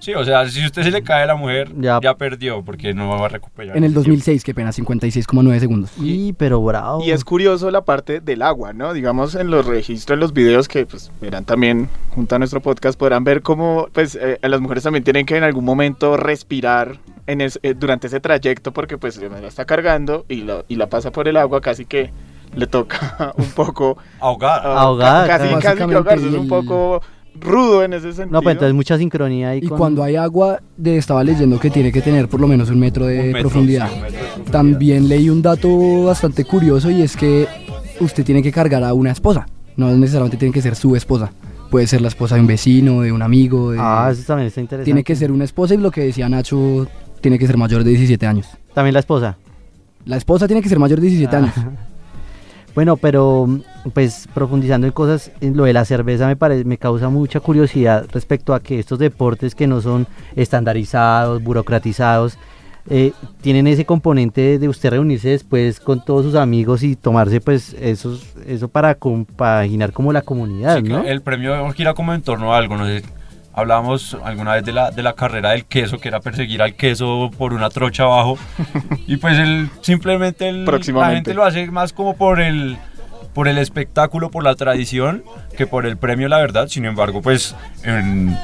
Sí, 0.00 0.12
o 0.14 0.24
sea, 0.24 0.46
si 0.48 0.64
usted 0.66 0.82
se 0.82 0.90
le 0.90 1.02
cae 1.02 1.22
a 1.22 1.26
la 1.26 1.34
mujer, 1.34 1.72
Ya. 1.78 1.98
ya, 2.02 2.14
perdió 2.14 2.62
porque 2.62 2.92
no 2.92 3.08
va 3.08 3.24
a 3.24 3.28
recuperar. 3.28 3.76
En 3.76 3.84
el 3.84 3.90
ese 3.90 3.94
tiempo. 4.02 4.10
2006, 4.10 4.44
qué 4.44 4.54
pena, 4.54 4.70
56,9 4.70 5.58
segundos. 5.60 5.90
Y, 5.98 6.32
pero 6.34 6.60
bravo. 6.62 7.02
Y 7.02 7.10
es 7.10 7.24
curioso 7.24 7.70
la 7.70 7.84
parte 7.84 8.20
del 8.20 8.42
agua, 8.42 8.72
¿no? 8.72 8.92
Digamos 8.92 9.34
en 9.34 9.50
los 9.50 9.64
registros, 9.66 10.16
en 10.16 10.20
los 10.20 10.32
videos 10.34 10.68
que 10.68 10.84
pues 10.84 11.10
verán 11.20 11.44
también 11.44 11.88
junto 12.10 12.34
a 12.34 12.38
nuestro 12.38 12.60
podcast, 12.60 12.98
podrán 12.98 13.24
ver 13.24 13.40
cómo 13.42 13.88
pues 13.92 14.14
eh, 14.20 14.38
las 14.42 14.60
mujeres 14.60 14.84
también 14.84 15.04
tienen 15.04 15.24
que 15.24 15.36
en 15.36 15.44
algún 15.44 15.64
momento 15.64 16.16
respirar 16.16 16.98
en 17.26 17.40
es- 17.40 17.58
eh, 17.62 17.72
durante 17.74 18.08
ese 18.08 18.20
trayecto 18.20 18.72
porque 18.72 18.98
pues 18.98 19.16
la 19.16 19.46
está 19.48 19.64
cargando 19.64 20.26
y 20.28 20.42
la, 20.42 20.64
y 20.68 20.76
la 20.76 20.88
pasa 20.88 21.10
por 21.12 21.28
el 21.28 21.38
agua, 21.38 21.60
casi 21.62 21.86
que 21.86 22.10
le 22.54 22.66
toca 22.66 23.32
un 23.38 23.50
poco 23.52 23.96
Ahogada. 24.20 24.60
ah, 24.64 24.80
Ahogada, 24.82 25.26
ca- 25.26 25.38
casi, 25.38 25.54
casi 25.54 25.76
que 25.88 25.94
ahogarse, 25.94 26.26
es 26.26 26.32
y 26.32 26.36
un 26.36 26.42
el- 26.42 26.48
poco 26.48 27.00
rudo 27.40 27.82
en 27.84 27.92
ese 27.92 28.12
sentido. 28.12 28.28
No, 28.32 28.42
pues 28.42 28.54
entonces 28.54 28.74
mucha 28.74 28.96
sincronía 28.98 29.50
ahí 29.50 29.58
Y 29.62 29.68
con- 29.68 29.78
cuando 29.78 30.02
hay 30.02 30.16
agua, 30.16 30.60
de, 30.76 30.96
estaba 30.96 31.22
leyendo 31.24 31.58
que 31.58 31.70
tiene 31.70 31.90
que 31.92 32.00
tener 32.00 32.28
por 32.28 32.40
lo 32.40 32.46
menos 32.48 32.70
un 32.70 32.78
metro 32.78 33.06
de 33.06 33.20
Un 33.20 33.26
metro, 33.26 33.40
profundidad. 33.42 33.88
sí, 33.88 33.94
un 33.96 34.02
metro 34.02 34.16
de 34.18 34.24
profundidad. 34.24 34.52
También 34.52 35.08
leí 35.08 35.28
un 35.30 35.42
dato 35.42 36.04
bastante 36.04 36.44
curioso 36.44 36.90
y 36.90 37.02
es 37.02 37.16
que 37.16 37.46
usted 38.00 38.24
tiene 38.24 38.42
que 38.42 38.52
cargar 38.52 38.82
a 38.84 38.94
una 38.94 39.10
esposa. 39.10 39.46
No 39.76 39.88
necesariamente 39.96 40.36
tiene 40.36 40.52
que 40.54 40.62
ser 40.62 40.76
su 40.76 40.94
esposa. 40.96 41.32
Puede 41.70 41.86
ser 41.88 42.00
la 42.00 42.08
esposa 42.08 42.36
de 42.36 42.40
un 42.42 42.46
vecino, 42.46 43.00
de 43.02 43.10
un 43.10 43.22
amigo. 43.22 43.72
de- 43.72 43.78
Ah, 43.80 44.08
eso 44.12 44.22
también 44.26 44.46
está 44.48 44.60
interesante. 44.60 44.84
tiene 44.84 45.02
que 45.02 45.16
ser 45.16 45.32
una 45.32 45.44
esposa 45.44 45.74
y 45.74 45.78
lo 45.78 45.90
que 45.90 46.02
decía 46.02 46.28
Nacho, 46.28 46.86
tiene 47.20 47.38
que 47.38 47.46
ser 47.46 47.56
mayor 47.56 47.82
de 47.82 47.90
17 47.90 48.26
años. 48.26 48.46
También 48.74 48.94
la 48.94 49.00
esposa. 49.00 49.36
La 50.04 50.16
esposa 50.16 50.46
tiene 50.46 50.62
que 50.62 50.68
ser 50.68 50.78
mayor 50.78 51.00
de 51.00 51.06
17 51.08 51.34
Ah. 51.34 51.38
años. 51.40 51.54
Bueno, 52.74 52.96
pero 52.96 53.46
pues 53.92 54.28
profundizando 54.34 54.86
en 54.86 54.92
cosas, 54.92 55.30
en 55.40 55.56
lo 55.56 55.64
de 55.64 55.72
la 55.72 55.84
cerveza 55.84 56.26
me 56.26 56.36
parece, 56.36 56.64
me 56.64 56.78
causa 56.78 57.08
mucha 57.08 57.40
curiosidad 57.40 58.06
respecto 58.12 58.52
a 58.52 58.60
que 58.60 58.78
estos 58.78 58.98
deportes 58.98 59.54
que 59.54 59.66
no 59.66 59.80
son 59.80 60.06
estandarizados, 60.34 61.42
burocratizados, 61.42 62.36
eh, 62.90 63.12
tienen 63.40 63.66
ese 63.66 63.86
componente 63.86 64.58
de 64.58 64.68
usted 64.68 64.90
reunirse 64.90 65.30
después 65.30 65.80
con 65.80 66.04
todos 66.04 66.24
sus 66.24 66.34
amigos 66.34 66.82
y 66.82 66.96
tomarse 66.96 67.40
pues 67.40 67.74
esos, 67.80 68.34
eso 68.46 68.68
para 68.68 68.96
compaginar 68.96 69.92
como 69.92 70.12
la 70.12 70.20
comunidad, 70.20 70.78
Sí, 70.78 70.82
¿no? 70.82 71.02
El 71.04 71.22
premio 71.22 71.70
gira 71.72 71.94
como 71.94 72.12
en 72.12 72.22
torno 72.22 72.52
a 72.52 72.58
algo, 72.58 72.76
no 72.76 72.86
sé. 72.86 73.02
Hablábamos 73.56 74.16
alguna 74.24 74.54
vez 74.54 74.64
de 74.64 74.72
la, 74.72 74.90
de 74.90 75.02
la 75.02 75.12
carrera 75.14 75.50
del 75.50 75.64
queso, 75.64 75.98
que 75.98 76.08
era 76.08 76.20
perseguir 76.20 76.60
al 76.60 76.74
queso 76.74 77.30
por 77.38 77.52
una 77.52 77.70
trocha 77.70 78.02
abajo. 78.04 78.36
y 79.06 79.16
pues 79.18 79.38
el, 79.38 79.70
simplemente 79.80 80.48
el- 80.48 80.64
la 81.08 81.14
gente 81.14 81.34
lo 81.34 81.44
hace 81.44 81.66
más 81.70 81.92
como 81.92 82.16
por 82.16 82.40
el, 82.40 82.76
por 83.32 83.46
el 83.46 83.58
espectáculo, 83.58 84.30
por 84.30 84.42
la 84.42 84.54
tradición, 84.56 85.22
que 85.56 85.66
por 85.68 85.86
el 85.86 85.96
premio, 85.96 86.28
la 86.28 86.38
verdad. 86.38 86.66
Sin 86.68 86.84
embargo, 86.84 87.22
pues 87.22 87.54
en- 87.84 88.36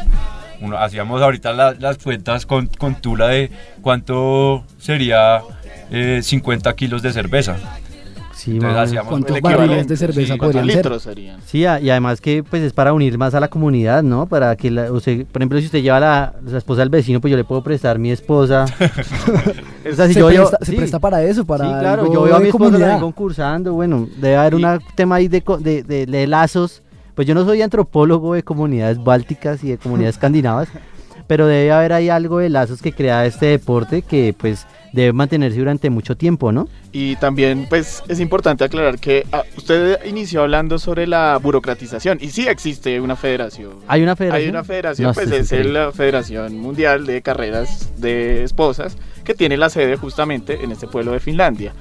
uno- 0.60 0.78
hacíamos 0.78 1.20
ahorita 1.22 1.52
la- 1.54 1.74
las 1.78 1.98
cuentas 1.98 2.46
con, 2.46 2.68
con 2.68 2.94
Tula 2.94 3.26
de 3.28 3.50
cuánto 3.82 4.64
sería 4.78 5.40
eh, 5.90 6.20
50 6.22 6.72
kilos 6.76 7.02
de 7.02 7.12
cerveza. 7.12 7.56
Sí, 8.40 8.52
Entonces 8.52 8.94
más- 8.94 9.04
¿Cuántos 9.06 9.40
barriles 9.42 9.86
de 9.86 9.96
cerveza 9.98 10.32
sí, 10.32 10.38
podrían 10.38 10.70
ser? 10.70 11.00
serían. 11.00 11.40
Sí, 11.44 11.58
y 11.58 11.66
además 11.66 12.22
que 12.22 12.42
pues 12.42 12.62
es 12.62 12.72
para 12.72 12.94
unir 12.94 13.18
más 13.18 13.34
a 13.34 13.40
la 13.40 13.48
comunidad, 13.48 14.02
¿no? 14.02 14.24
Para 14.26 14.56
que, 14.56 14.70
la, 14.70 14.90
usted, 14.90 15.26
por 15.26 15.42
ejemplo, 15.42 15.58
si 15.60 15.66
usted 15.66 15.82
lleva 15.82 16.00
la, 16.00 16.32
la 16.46 16.56
esposa 16.58 16.80
del 16.80 16.88
vecino, 16.88 17.20
pues 17.20 17.30
yo 17.30 17.36
le 17.36 17.44
puedo 17.44 17.62
prestar 17.62 17.98
mi 17.98 18.10
esposa. 18.10 18.64
o 19.90 19.94
sea, 19.94 20.06
si 20.06 20.14
se, 20.14 20.20
yo 20.20 20.30
llevo- 20.30 20.48
presta, 20.48 20.64
se 20.64 20.70
sí. 20.72 20.76
presta 20.76 20.98
para 20.98 21.22
eso, 21.22 21.44
para 21.44 21.64
sí, 21.66 21.70
claro, 21.80 22.02
algo 22.02 22.14
yo 22.14 22.22
veo 22.22 22.36
a 22.36 22.40
mi 22.40 22.48
esposa 22.48 22.78
también 22.78 23.00
concursando, 23.00 23.74
bueno, 23.74 24.08
debe 24.16 24.36
haber 24.36 24.54
un 24.54 24.66
tema 24.94 25.16
ahí 25.16 25.28
de, 25.28 25.42
co- 25.42 25.58
de, 25.58 25.82
de- 25.82 26.06
de 26.06 26.26
lazos, 26.26 26.82
pues 27.14 27.28
yo 27.28 27.34
no 27.34 27.44
soy 27.44 27.60
antropólogo 27.62 28.34
de 28.34 28.42
comunidades 28.42 29.02
bálticas 29.02 29.62
y 29.64 29.68
de 29.70 29.76
comunidades 29.78 30.14
escandinavas, 30.16 30.68
pero 31.26 31.46
debe 31.46 31.72
haber 31.72 31.92
ahí 31.92 32.08
algo 32.08 32.38
de 32.38 32.48
lazos 32.48 32.80
que 32.80 32.92
crea 32.92 33.26
este 33.26 33.46
deporte 33.46 34.02
que 34.02 34.34
pues 34.38 34.66
debe 34.92 35.12
mantenerse 35.12 35.58
durante 35.58 35.90
mucho 35.90 36.16
tiempo, 36.16 36.52
¿no? 36.52 36.68
Y 36.92 37.16
también, 37.16 37.66
pues, 37.68 38.02
es 38.08 38.20
importante 38.20 38.64
aclarar 38.64 38.98
que 38.98 39.26
ah, 39.32 39.44
usted 39.56 40.04
inició 40.04 40.42
hablando 40.42 40.78
sobre 40.78 41.06
la 41.06 41.38
burocratización. 41.38 42.18
Y 42.20 42.30
sí 42.30 42.48
existe 42.48 43.00
una 43.00 43.16
federación. 43.16 43.72
¿Hay 43.86 44.02
una 44.02 44.16
federación? 44.16 44.44
Hay 44.44 44.50
una 44.50 44.64
federación, 44.64 45.08
No, 45.08 45.14
pues 45.14 45.30
es 45.30 45.66
la 45.66 45.92
Federación 45.92 46.58
Mundial 46.58 47.06
de 47.06 47.22
Carreras 47.22 47.92
de 47.98 48.44
Esposas, 48.44 48.96
que 49.24 49.34
tiene 49.34 49.56
la 49.56 49.70
sede 49.70 49.96
justamente 49.96 50.64
en 50.64 50.72
este 50.72 50.86
pueblo 50.86 51.12
de 51.12 51.20
Finlandia. 51.20 51.72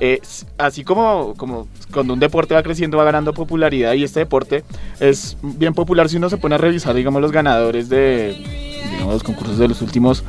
Eh, 0.00 0.20
así 0.58 0.84
como, 0.84 1.34
como 1.36 1.66
cuando 1.92 2.12
un 2.14 2.20
deporte 2.20 2.54
va 2.54 2.62
creciendo, 2.62 2.98
va 2.98 3.04
ganando 3.04 3.32
popularidad 3.34 3.94
y 3.94 4.04
este 4.04 4.20
deporte 4.20 4.62
es 5.00 5.36
bien 5.42 5.74
popular 5.74 6.08
si 6.08 6.16
uno 6.18 6.30
se 6.30 6.36
pone 6.36 6.54
a 6.54 6.58
revisar, 6.58 6.94
digamos, 6.94 7.20
los 7.20 7.32
ganadores 7.32 7.88
de 7.88 8.36
digamos, 8.92 9.14
los 9.14 9.22
concursos 9.24 9.58
de 9.58 9.66
los 9.66 9.82
últimos 9.82 10.22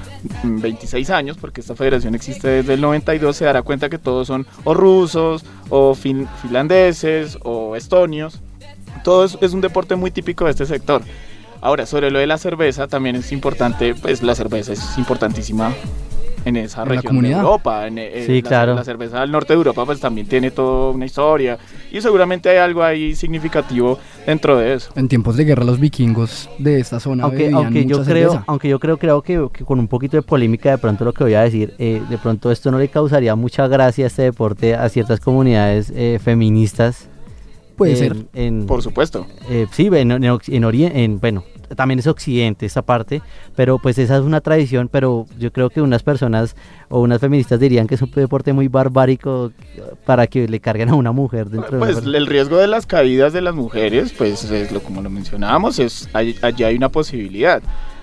mm, 0.44 0.60
26 0.62 1.10
años, 1.12 1.38
porque 1.40 1.62
esta 1.62 1.76
federación 1.76 2.16
existe 2.16 2.48
desde 2.48 2.74
el 2.74 2.82
92, 2.82 3.36
se 3.36 3.46
dará 3.46 3.62
cuenta 3.62 3.90
que 3.90 4.00
todos 4.00 4.26
son 4.28 4.48
o 4.64 4.74
rusos, 4.74 5.46
o 5.70 5.94
fin- 5.94 6.28
finlandeses, 6.42 7.38
o 7.44 7.76
estonios. 7.76 8.40
Todo 9.04 9.24
es, 9.24 9.38
es 9.40 9.54
un 9.54 9.62
deporte 9.62 9.96
muy 9.96 10.10
típico 10.12 10.46
de 10.46 10.52
este 10.52 10.66
sector. 10.66 11.04
Ahora, 11.62 11.86
sobre 11.86 12.10
lo 12.10 12.20
de 12.20 12.26
la 12.28 12.38
cerveza, 12.38 12.88
también 12.88 13.16
es 13.18 13.32
importante, 13.32 13.94
pues 13.94 14.24
la 14.24 14.34
cerveza 14.34 14.74
es 14.74 14.98
importantísima 14.98 15.74
en 16.46 16.56
esa 16.58 16.84
En 16.84 16.90
la 16.90 16.96
región 16.96 17.22
de. 17.22 17.32
Europa. 17.32 17.88
En, 17.88 17.98
en 17.98 18.26
Sí, 18.26 18.42
la, 18.42 18.48
claro. 18.50 18.76
La 18.76 18.84
cerveza 18.84 19.22
del 19.22 19.32
norte 19.32 19.54
de 19.54 19.58
Europa, 19.58 19.86
pues 19.86 20.00
también 20.00 20.28
tiene 20.28 20.52
toda 20.52 20.92
una 20.92 21.06
historia. 21.06 21.58
Y 21.92 22.02
seguramente 22.02 22.50
hay 22.50 22.58
algo 22.58 22.84
ahí 22.84 23.16
significativo 23.16 24.00
dentro 24.26 24.58
de 24.58 24.74
eso. 24.76 24.92
En 24.96 25.08
tiempos 25.08 25.38
de 25.38 25.46
guerra 25.46 25.64
los 25.64 25.80
vikingos 25.80 26.50
de 26.60 26.80
esta 26.80 27.00
zona 27.00 27.24
aunque 27.24 27.44
bebían 27.44 27.56
aunque 27.66 27.86
yo 27.86 27.98
mucha 28.00 28.12
creo 28.12 28.30
cerveza. 28.32 28.44
aunque 28.48 28.70
yo 28.70 28.80
creo 28.80 28.98
creo 28.98 29.22
que, 29.22 29.48
que 29.52 29.64
con 29.66 29.80
un 29.80 29.88
poquito 29.88 30.18
de 30.18 30.22
polémica 30.24 30.72
de 30.72 30.78
pronto 30.78 31.04
lo 31.06 31.14
que 31.14 31.24
voy 31.24 31.34
a 31.34 31.42
decir 31.42 31.74
eh, 31.80 32.02
de 32.10 32.18
pronto 32.18 32.52
esto 32.52 32.70
no 32.72 32.78
le 32.78 32.88
causaría 32.90 33.36
mucha 33.36 33.68
gracia 33.68 34.06
a 34.06 34.08
este 34.08 34.22
deporte 34.24 34.76
a 34.76 34.88
ciertas 34.90 35.20
comunidades 35.20 35.92
eh, 35.96 36.20
feministas 36.24 37.08
Puede 37.76 37.92
en- 37.94 37.98
ser. 37.98 38.18
en, 38.34 38.66
Por 38.68 38.82
supuesto. 38.84 39.26
eh, 39.50 39.66
sí 39.72 39.88
en, 39.92 40.12
en, 40.12 40.24
en- 40.24 41.20
bueno 41.20 41.44
también 41.76 42.00
es 42.00 42.08
occidente 42.08 42.66
esta 42.66 42.82
parte 42.82 43.22
pero 43.56 43.78
pues 43.80 43.98
esa 43.98 44.18
es 44.18 44.22
una 44.24 44.42
tradición 44.42 44.90
pero 44.92 45.26
yo 45.38 45.52
creo 45.52 45.70
que 45.70 45.82
unas 45.82 46.04
personas 46.04 46.56
o 46.90 47.02
unas 47.02 47.20
feministas 47.22 47.60
dirían 47.60 47.88
que 47.88 47.96
es 47.96 48.02
un 48.02 48.12
deporte 48.12 48.54
muy 48.54 48.68
barbárico 48.68 49.52
para 50.06 50.28
que 50.28 50.48
le 50.48 50.60
carguen 50.60 50.90
a 50.90 50.96
una 50.96 51.12
mujer 51.12 51.50
dentro 51.50 51.80
Pues 51.80 52.02
de 52.04 52.10
una- 52.10 52.18
el 52.18 52.28
riesgo 52.28 52.58
de 52.58 52.68
las 52.68 52.86
caídas 52.86 53.34
de 53.34 53.42
las 53.42 53.54
mujeres, 53.56 54.14
pues 54.18 54.44
es 54.52 54.72
lo 54.72 54.82
como 54.82 55.02
lo 55.02 55.10
mencionábamos, 55.10 55.80
es 55.80 56.10
allí 56.14 56.36
hay 56.64 56.76
una 56.76 56.90
posibilidad. 56.90 57.62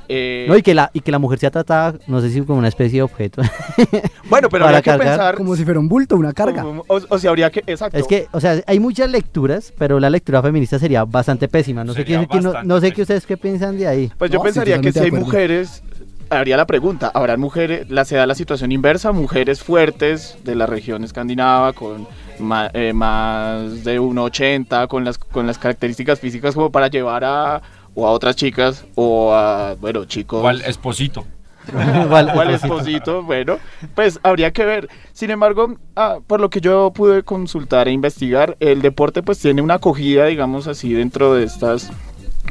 Eh, 0.09 0.47
no, 0.49 0.57
y 0.57 0.63
que 0.63 0.75
la 0.75 0.91
y 0.93 1.01
que 1.01 1.11
la 1.11 1.19
mujer 1.19 1.39
sea 1.39 1.51
tratada 1.51 1.95
no 2.07 2.21
sé 2.21 2.31
si 2.31 2.41
como 2.43 2.59
una 2.59 2.69
especie 2.69 2.99
de 2.99 3.03
objeto 3.03 3.43
bueno, 4.31 4.49
pero 4.49 4.65
habría 4.67 4.83
que 4.83 4.91
cargar 4.91 5.09
pensar 5.09 5.35
Como 5.37 5.57
si 5.57 5.65
fuera 5.65 5.81
un 5.81 5.89
bulto, 5.89 6.17
una 6.17 6.33
carga. 6.33 6.63
como- 6.63 6.85
o, 6.89 7.01
o 7.09 7.19
sea, 7.19 7.31
habría 7.31 7.51
que 7.51 7.63
exacto. 7.67 7.99
Es 7.99 8.07
que, 8.07 8.27
o 8.33 8.41
sea, 8.41 8.61
hay 8.67 8.79
muchas 8.81 9.11
lecturas, 9.11 9.73
pero 9.79 9.99
la 10.01 10.11
lectura 10.11 10.43
feminista 10.43 10.79
sería 10.79 11.05
bastante 11.05 11.49
pésima. 11.49 11.85
No 11.85 11.93
sé, 11.93 12.01
Sería 12.03 12.21
qué, 12.21 12.27
qué- 12.29 12.41
no, 12.41 12.63
no 12.63 12.81
sé 12.81 12.93
qué 12.93 13.03
ustedes 13.03 13.27
qué 13.27 13.37
piensan 13.37 13.77
de 13.79 13.87
ahí. 13.89 14.13
Pues 14.19 14.31
yo 14.31 14.39
No, 14.39 14.45
pensaría 14.45 14.81
que 14.81 14.93
si 14.93 14.99
hay 14.99 15.11
mujeres, 15.11 15.83
haría 16.31 16.57
la 16.57 16.67
pregunta, 16.67 17.11
¿habrán 17.15 17.41
mujeres, 17.41 17.89
la, 17.91 18.05
se 18.05 18.17
da 18.17 18.27
la 18.27 18.35
situación 18.35 18.73
inversa, 18.73 19.13
mujeres 19.13 19.63
fuertes 19.63 20.39
de 20.45 20.55
la 20.55 20.67
región 20.67 21.05
escandinava 21.05 21.73
con 21.73 22.07
ma- 22.39 22.71
eh, 22.75 22.93
más 22.93 23.85
de 23.85 24.01
1,80, 24.01 24.89
con 24.89 25.05
las, 25.05 25.19
con 25.19 25.47
las 25.47 25.59
características 25.59 26.19
físicas 26.21 26.55
como 26.55 26.71
para 26.71 26.89
llevar 26.89 27.25
a, 27.25 27.63
o 27.97 28.07
a 28.07 28.12
otras 28.12 28.37
chicas 28.37 28.85
o 28.95 29.33
a, 29.35 29.75
bueno, 29.81 30.05
chicos... 30.05 30.38
Igual 30.38 30.62
esposito. 30.62 31.26
Al 31.75 32.50
esposito, 32.50 33.23
bueno, 33.23 33.59
pues 33.95 34.21
habría 34.23 34.53
que 34.53 34.65
ver. 34.65 34.88
Sin 35.12 35.31
embargo, 35.31 35.76
ah, 35.97 36.19
por 36.25 36.41
lo 36.41 36.49
que 36.49 36.61
yo 36.61 36.93
pude 36.95 37.23
consultar 37.23 37.88
e 37.88 37.93
investigar, 37.93 38.57
el 38.61 38.83
deporte 38.83 39.23
pues 39.23 39.41
tiene 39.41 39.62
una 39.62 39.75
acogida, 39.75 40.26
digamos 40.26 40.69
así, 40.69 40.93
dentro 40.93 41.35
de 41.35 41.45
estas, 41.45 41.91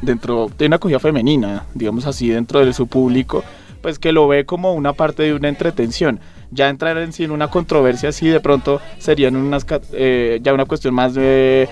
dentro, 0.02 0.50
tiene 0.58 0.72
una 0.72 0.76
acogida 0.78 1.00
femenina, 1.00 1.66
digamos 1.74 2.06
así, 2.06 2.30
dentro 2.30 2.66
de 2.66 2.74
su 2.74 2.88
público, 2.88 3.44
pues 3.82 4.00
que 4.00 4.12
lo 4.12 4.28
ve 4.28 4.46
como 4.46 4.74
una 4.74 4.94
parte 4.94 5.24
de 5.24 5.34
una 5.34 5.48
entretención. 5.48 6.20
Ya 6.52 6.70
entrar 6.70 6.98
en 6.98 7.12
sí 7.12 7.24
en 7.24 7.32
una 7.32 7.50
controversia 7.50 8.10
así 8.10 8.28
de 8.28 8.40
pronto 8.40 8.80
serían 9.00 9.36
unas, 9.36 9.66
eh, 9.94 10.40
ya 10.42 10.54
una 10.54 10.66
cuestión 10.66 10.94
más 10.94 11.14
de 11.14 11.68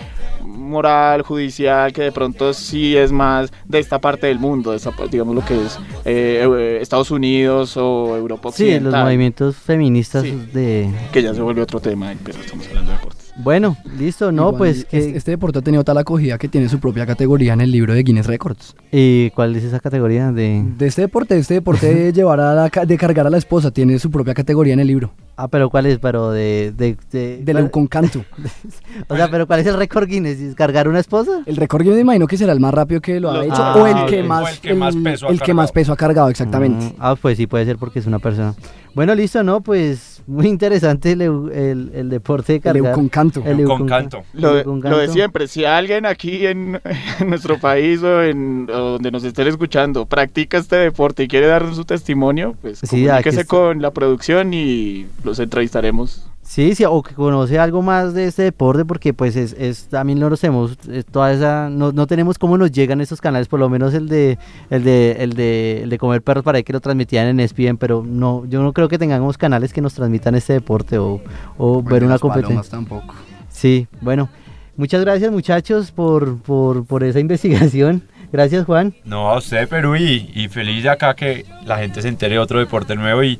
moral, 0.46 1.22
judicial, 1.22 1.94
que 1.94 2.04
de 2.04 2.12
pronto 2.12 2.54
sí 2.54 2.96
es 2.98 3.12
más 3.12 3.52
de 3.66 3.80
esta 3.80 4.00
parte 4.00 4.28
del 4.28 4.40
mundo, 4.40 4.72
de 4.72 4.78
esta, 4.78 4.92
digamos 5.12 5.36
lo 5.36 5.46
que 5.46 5.56
es 5.56 5.80
eh, 6.06 6.46
eh, 6.48 6.80
Estados 6.82 7.12
Unidos 7.12 7.78
o 7.78 8.16
Europa 8.18 8.52
Sí, 8.52 8.66
los 8.66 8.76
Occidental, 8.76 9.06
movimientos 9.06 9.56
feministas 9.56 10.24
Sí. 10.24 10.32
de... 10.54 10.90
que 11.12 11.22
ya 11.24 11.34
se 11.34 11.42
vuelve 11.42 11.62
otro 11.62 11.80
tema, 11.80 12.14
pero 12.24 12.40
estamos 12.40 12.68
hablando 12.68 12.92
de 12.92 12.98
deportes. 12.98 13.24
Bueno, 13.36 13.78
listo, 13.98 14.32
no, 14.32 14.44
Igual, 14.50 14.58
pues 14.58 14.86
que... 14.86 14.98
Este, 15.00 15.18
este 15.18 15.32
deporte 15.32 15.58
ha 15.58 15.62
tenido 15.64 15.84
tal 15.84 15.98
acogida 15.98 16.38
que 16.38 16.48
tiene 16.48 16.70
su 16.70 16.80
propia 16.80 17.08
categoría 17.08 17.54
en 17.54 17.62
el 17.62 17.72
libro 17.72 17.94
de 17.96 18.04
Guinness 18.04 18.28
Records. 18.28 18.76
¿Y 18.92 19.32
cuál 19.32 19.56
es 19.56 19.64
esa 19.64 19.80
categoría 19.80 20.32
de...? 20.32 20.64
De 20.78 20.86
este 20.86 21.02
deporte, 21.02 21.36
este 21.38 21.56
deporte 21.56 21.94
de 21.94 22.14
llevar 22.14 22.40
a 22.40 22.54
la, 22.54 22.70
de 22.70 22.98
cargar 22.98 23.26
a 23.26 23.32
la 23.32 23.38
esposa, 23.40 23.72
tiene 23.72 23.98
su 23.98 24.12
propia 24.12 24.36
categoría 24.36 24.74
en 24.74 24.82
el 24.82 24.88
libro. 24.88 25.14
Ah, 25.36 25.48
pero 25.48 25.70
¿cuál 25.72 25.88
es? 25.88 25.98
Pero 26.00 26.30
de... 26.32 26.72
de, 26.78 26.96
de- 27.12 27.38
Del 27.38 27.56
¿cuál- 27.56 27.64
Euconcanto. 27.66 28.24
O 29.08 29.16
sea, 29.16 29.30
pero 29.32 29.48
¿cuál 29.48 29.60
es 29.62 29.68
el 29.68 29.76
récord 29.76 30.08
Guinness? 30.08 30.40
¿Es 30.40 30.56
¿Cargar 30.56 30.88
una 30.88 31.00
esposa? 31.00 31.42
El 31.48 31.56
récord 31.58 31.82
Guinness 31.82 31.96
me 31.98 32.02
imagino 32.02 32.28
que 32.28 32.38
será 32.38 32.54
el 32.54 32.60
más 32.60 32.74
rápido 32.74 33.02
que 33.02 33.20
lo 33.20 33.32
ha 33.32 33.34
Lo- 33.38 33.42
hecho. 33.44 33.56
Ah, 33.58 33.76
o 33.76 33.88
el 33.88 34.06
que 34.06 34.22
O 34.22 34.26
más, 34.26 34.52
el 34.54 34.60
que 34.60 34.74
más 34.76 34.96
peso 34.96 35.28
ha 35.28 35.32
el 35.32 35.42
que 35.42 35.54
más 35.54 35.72
cargado. 35.72 35.74
peso 35.74 35.94
ha 35.94 35.98
cargado, 35.98 36.30
exactamente. 36.30 36.86
Mm, 36.86 36.96
ah, 37.00 37.16
pues 37.20 37.38
sí, 37.38 37.48
puede 37.48 37.66
ser 37.66 37.78
porque 37.78 38.00
es 38.00 38.06
una 38.06 38.20
persona. 38.20 38.54
Bueno, 38.94 39.16
listo, 39.16 39.42
¿no? 39.42 39.62
Pues 39.62 40.22
muy 40.28 40.46
interesante 40.48 41.14
el, 41.14 41.22
el, 41.22 41.92
el 41.96 42.10
deporte 42.10 42.54
de 42.54 42.58
el 42.58 42.64
cargar. 42.64 42.92
Euconcanto. 42.92 43.42
El 43.44 43.64
Con 43.64 43.82
euconca- 43.82 43.90
canto. 43.90 44.24
Lo 44.34 44.54
de, 44.54 44.64
lo 44.66 44.98
de 45.00 45.08
siempre, 45.08 45.48
si 45.48 45.66
alguien 45.66 46.06
aquí 46.06 46.46
en, 46.46 46.80
en 47.20 47.30
nuestro 47.30 47.58
país 47.60 48.04
o, 48.04 48.22
en, 48.22 48.70
o 48.72 48.92
donde 48.92 49.10
nos 49.10 49.24
estén 49.24 49.48
escuchando 49.48 50.06
practica 50.06 50.60
este 50.60 50.76
deporte 50.76 51.24
y 51.24 51.28
quiere 51.28 51.48
darnos 51.48 51.76
su 51.76 51.86
testimonio, 51.86 52.56
pues 52.62 52.80
Sí, 52.84 53.06
comuníquese 53.06 53.46
con 53.46 53.82
la 53.82 53.90
producción 53.90 54.54
y 54.54 55.08
los 55.24 55.40
entrevistaremos. 55.40 56.28
Sí, 56.42 56.76
sí, 56.76 56.84
o 56.86 57.02
que 57.02 57.14
conoce 57.14 57.58
algo 57.58 57.82
más 57.82 58.14
de 58.14 58.26
este 58.26 58.44
deporte, 58.44 58.84
porque 58.84 59.14
pues 59.14 59.36
es, 59.36 59.54
es 59.58 59.86
también 59.88 60.20
no 60.20 60.30
nos 60.30 60.44
hemos, 60.44 60.78
toda 61.10 61.32
esa, 61.32 61.70
no, 61.70 61.94
no 61.94 62.06
tenemos 62.06 62.38
cómo 62.38 62.58
nos 62.58 62.72
llegan 62.72 63.00
esos 63.00 63.22
canales, 63.22 63.48
por 63.48 63.62
lo 63.62 63.70
menos 63.70 63.94
el 63.94 64.10
de, 64.10 64.38
el 64.70 64.84
de, 64.84 65.12
el 65.20 65.34
de, 65.34 65.84
el 65.84 65.90
de 65.90 65.98
comer 65.98 66.22
perros 66.22 66.44
para 66.44 66.62
que 66.62 66.74
lo 66.74 66.82
transmitían 66.82 67.28
en 67.28 67.40
ESPN, 67.40 67.78
pero 67.78 68.04
no, 68.06 68.46
yo 68.46 68.62
no 68.62 68.74
creo 68.74 68.90
que 68.90 68.98
tengamos 68.98 69.38
canales 69.38 69.72
que 69.72 69.80
nos 69.82 69.94
transmitan 69.94 70.36
este 70.36 70.54
deporte 70.54 70.98
o, 70.98 71.22
o 71.58 71.82
Bueno, 71.82 71.90
ver 71.90 72.04
una 72.04 72.20
competencia. 72.20 72.70
tampoco. 72.70 73.16
Sí, 73.50 73.88
bueno, 74.02 74.30
muchas 74.76 75.00
gracias 75.02 75.32
muchachos 75.32 75.92
por, 75.92 76.38
por, 76.40 76.86
por 76.86 77.04
esa 77.06 77.20
investigación. 77.22 78.04
Gracias 78.34 78.66
Juan. 78.66 78.96
No, 79.06 79.30
a 79.30 79.38
usted, 79.38 79.70
Perú, 79.70 79.96
y, 79.96 80.30
y 80.34 80.50
feliz 80.50 80.84
de 80.84 80.90
acá 80.90 81.16
que 81.16 81.46
la 81.66 81.78
gente 81.78 82.02
se 82.02 82.08
entere 82.10 82.34
de 82.34 82.40
otro 82.40 82.60
deporte 82.60 82.96
nuevo 82.96 83.24
y, 83.24 83.40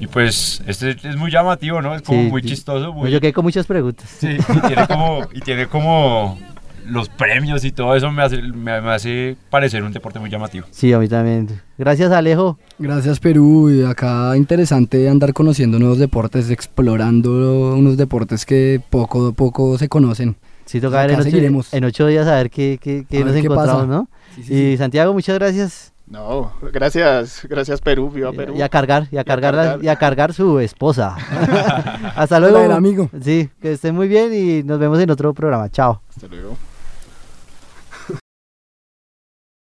y 0.00 0.06
pues 0.06 0.62
este 0.66 0.90
es 0.90 1.16
muy 1.16 1.30
llamativo, 1.30 1.80
¿no? 1.82 1.94
Es 1.94 2.02
como 2.02 2.22
Sí, 2.22 2.28
muy 2.28 2.42
sí. 2.42 2.48
chistoso, 2.48 2.92
muy... 2.92 3.10
Yo 3.10 3.20
quedé 3.20 3.32
con 3.32 3.44
muchas 3.44 3.66
preguntas. 3.66 4.08
Sí, 4.18 4.28
y 4.38 4.60
tiene 4.66 4.86
como, 4.86 5.20
y 5.34 5.40
tiene 5.40 5.66
como 5.66 6.38
los 6.86 7.08
premios 7.10 7.64
y 7.66 7.70
todo 7.72 7.94
eso 7.94 8.10
me 8.10 8.22
hace, 8.22 8.40
me, 8.40 8.80
me 8.80 8.90
hace 8.90 9.36
parecer 9.50 9.82
un 9.82 9.92
deporte 9.92 10.18
muy 10.18 10.30
llamativo. 10.30 10.66
Sí, 10.70 10.90
a 10.92 10.98
mí 10.98 11.06
también. 11.08 11.60
Gracias 11.76 12.10
Alejo. 12.12 12.58
Gracias 12.78 13.20
Perú, 13.20 13.70
y 13.70 13.84
acá 13.84 14.34
interesante 14.36 15.08
andar 15.08 15.32
conociendo 15.34 15.78
nuevos 15.78 15.98
deportes, 15.98 16.48
explorando 16.50 17.74
unos 17.76 17.96
deportes 17.96 18.46
que 18.46 18.80
poco 18.88 19.28
a 19.28 19.32
poco 19.32 19.76
se 19.78 19.88
conocen. 19.88 20.36
Sí, 20.64 20.80
toca 20.80 21.00
ver 21.02 21.10
en 21.12 21.16
ocho, 21.20 21.24
seguiremos. 21.24 21.72
en 21.74 21.84
ocho 21.84 22.06
días 22.06 22.26
a 22.26 22.36
ver 22.36 22.50
qué, 22.50 22.78
qué, 22.80 23.04
qué 23.08 23.18
A 23.18 23.24
nos 23.24 23.32
ver 23.32 23.40
qué 23.42 23.46
encontramos, 23.46 23.82
pasa. 23.82 23.86
¿no? 23.86 24.08
Sí, 24.34 24.42
sí, 24.44 24.54
y 24.54 24.56
sí. 24.72 24.76
Santiago, 24.78 25.12
muchas 25.12 25.38
gracias. 25.38 25.92
No, 26.10 26.52
gracias, 26.72 27.46
gracias 27.48 27.80
Perú, 27.82 28.10
viva 28.10 28.30
Y- 28.32 28.36
Perú. 28.36 28.54
Y 28.56 28.62
a 28.62 28.68
cargar, 28.68 29.08
y 29.10 29.18
a 29.18 29.20
a 29.20 29.24
cargar, 29.24 29.78
y 29.82 29.88
a 29.88 29.96
cargar 29.96 30.32
su 30.32 30.58
esposa. 30.58 31.14
Hasta 32.16 32.40
luego. 32.40 32.58
del 32.60 32.72
amigo. 32.72 33.10
Sí, 33.22 33.50
que 33.60 33.72
estén 33.72 33.94
muy 33.94 34.08
bien 34.08 34.32
y 34.32 34.62
nos 34.62 34.78
vemos 34.78 34.98
en 35.00 35.10
otro 35.10 35.34
programa. 35.34 35.68
Chao. 35.70 36.00
Hasta 36.08 36.26
luego. 36.28 36.56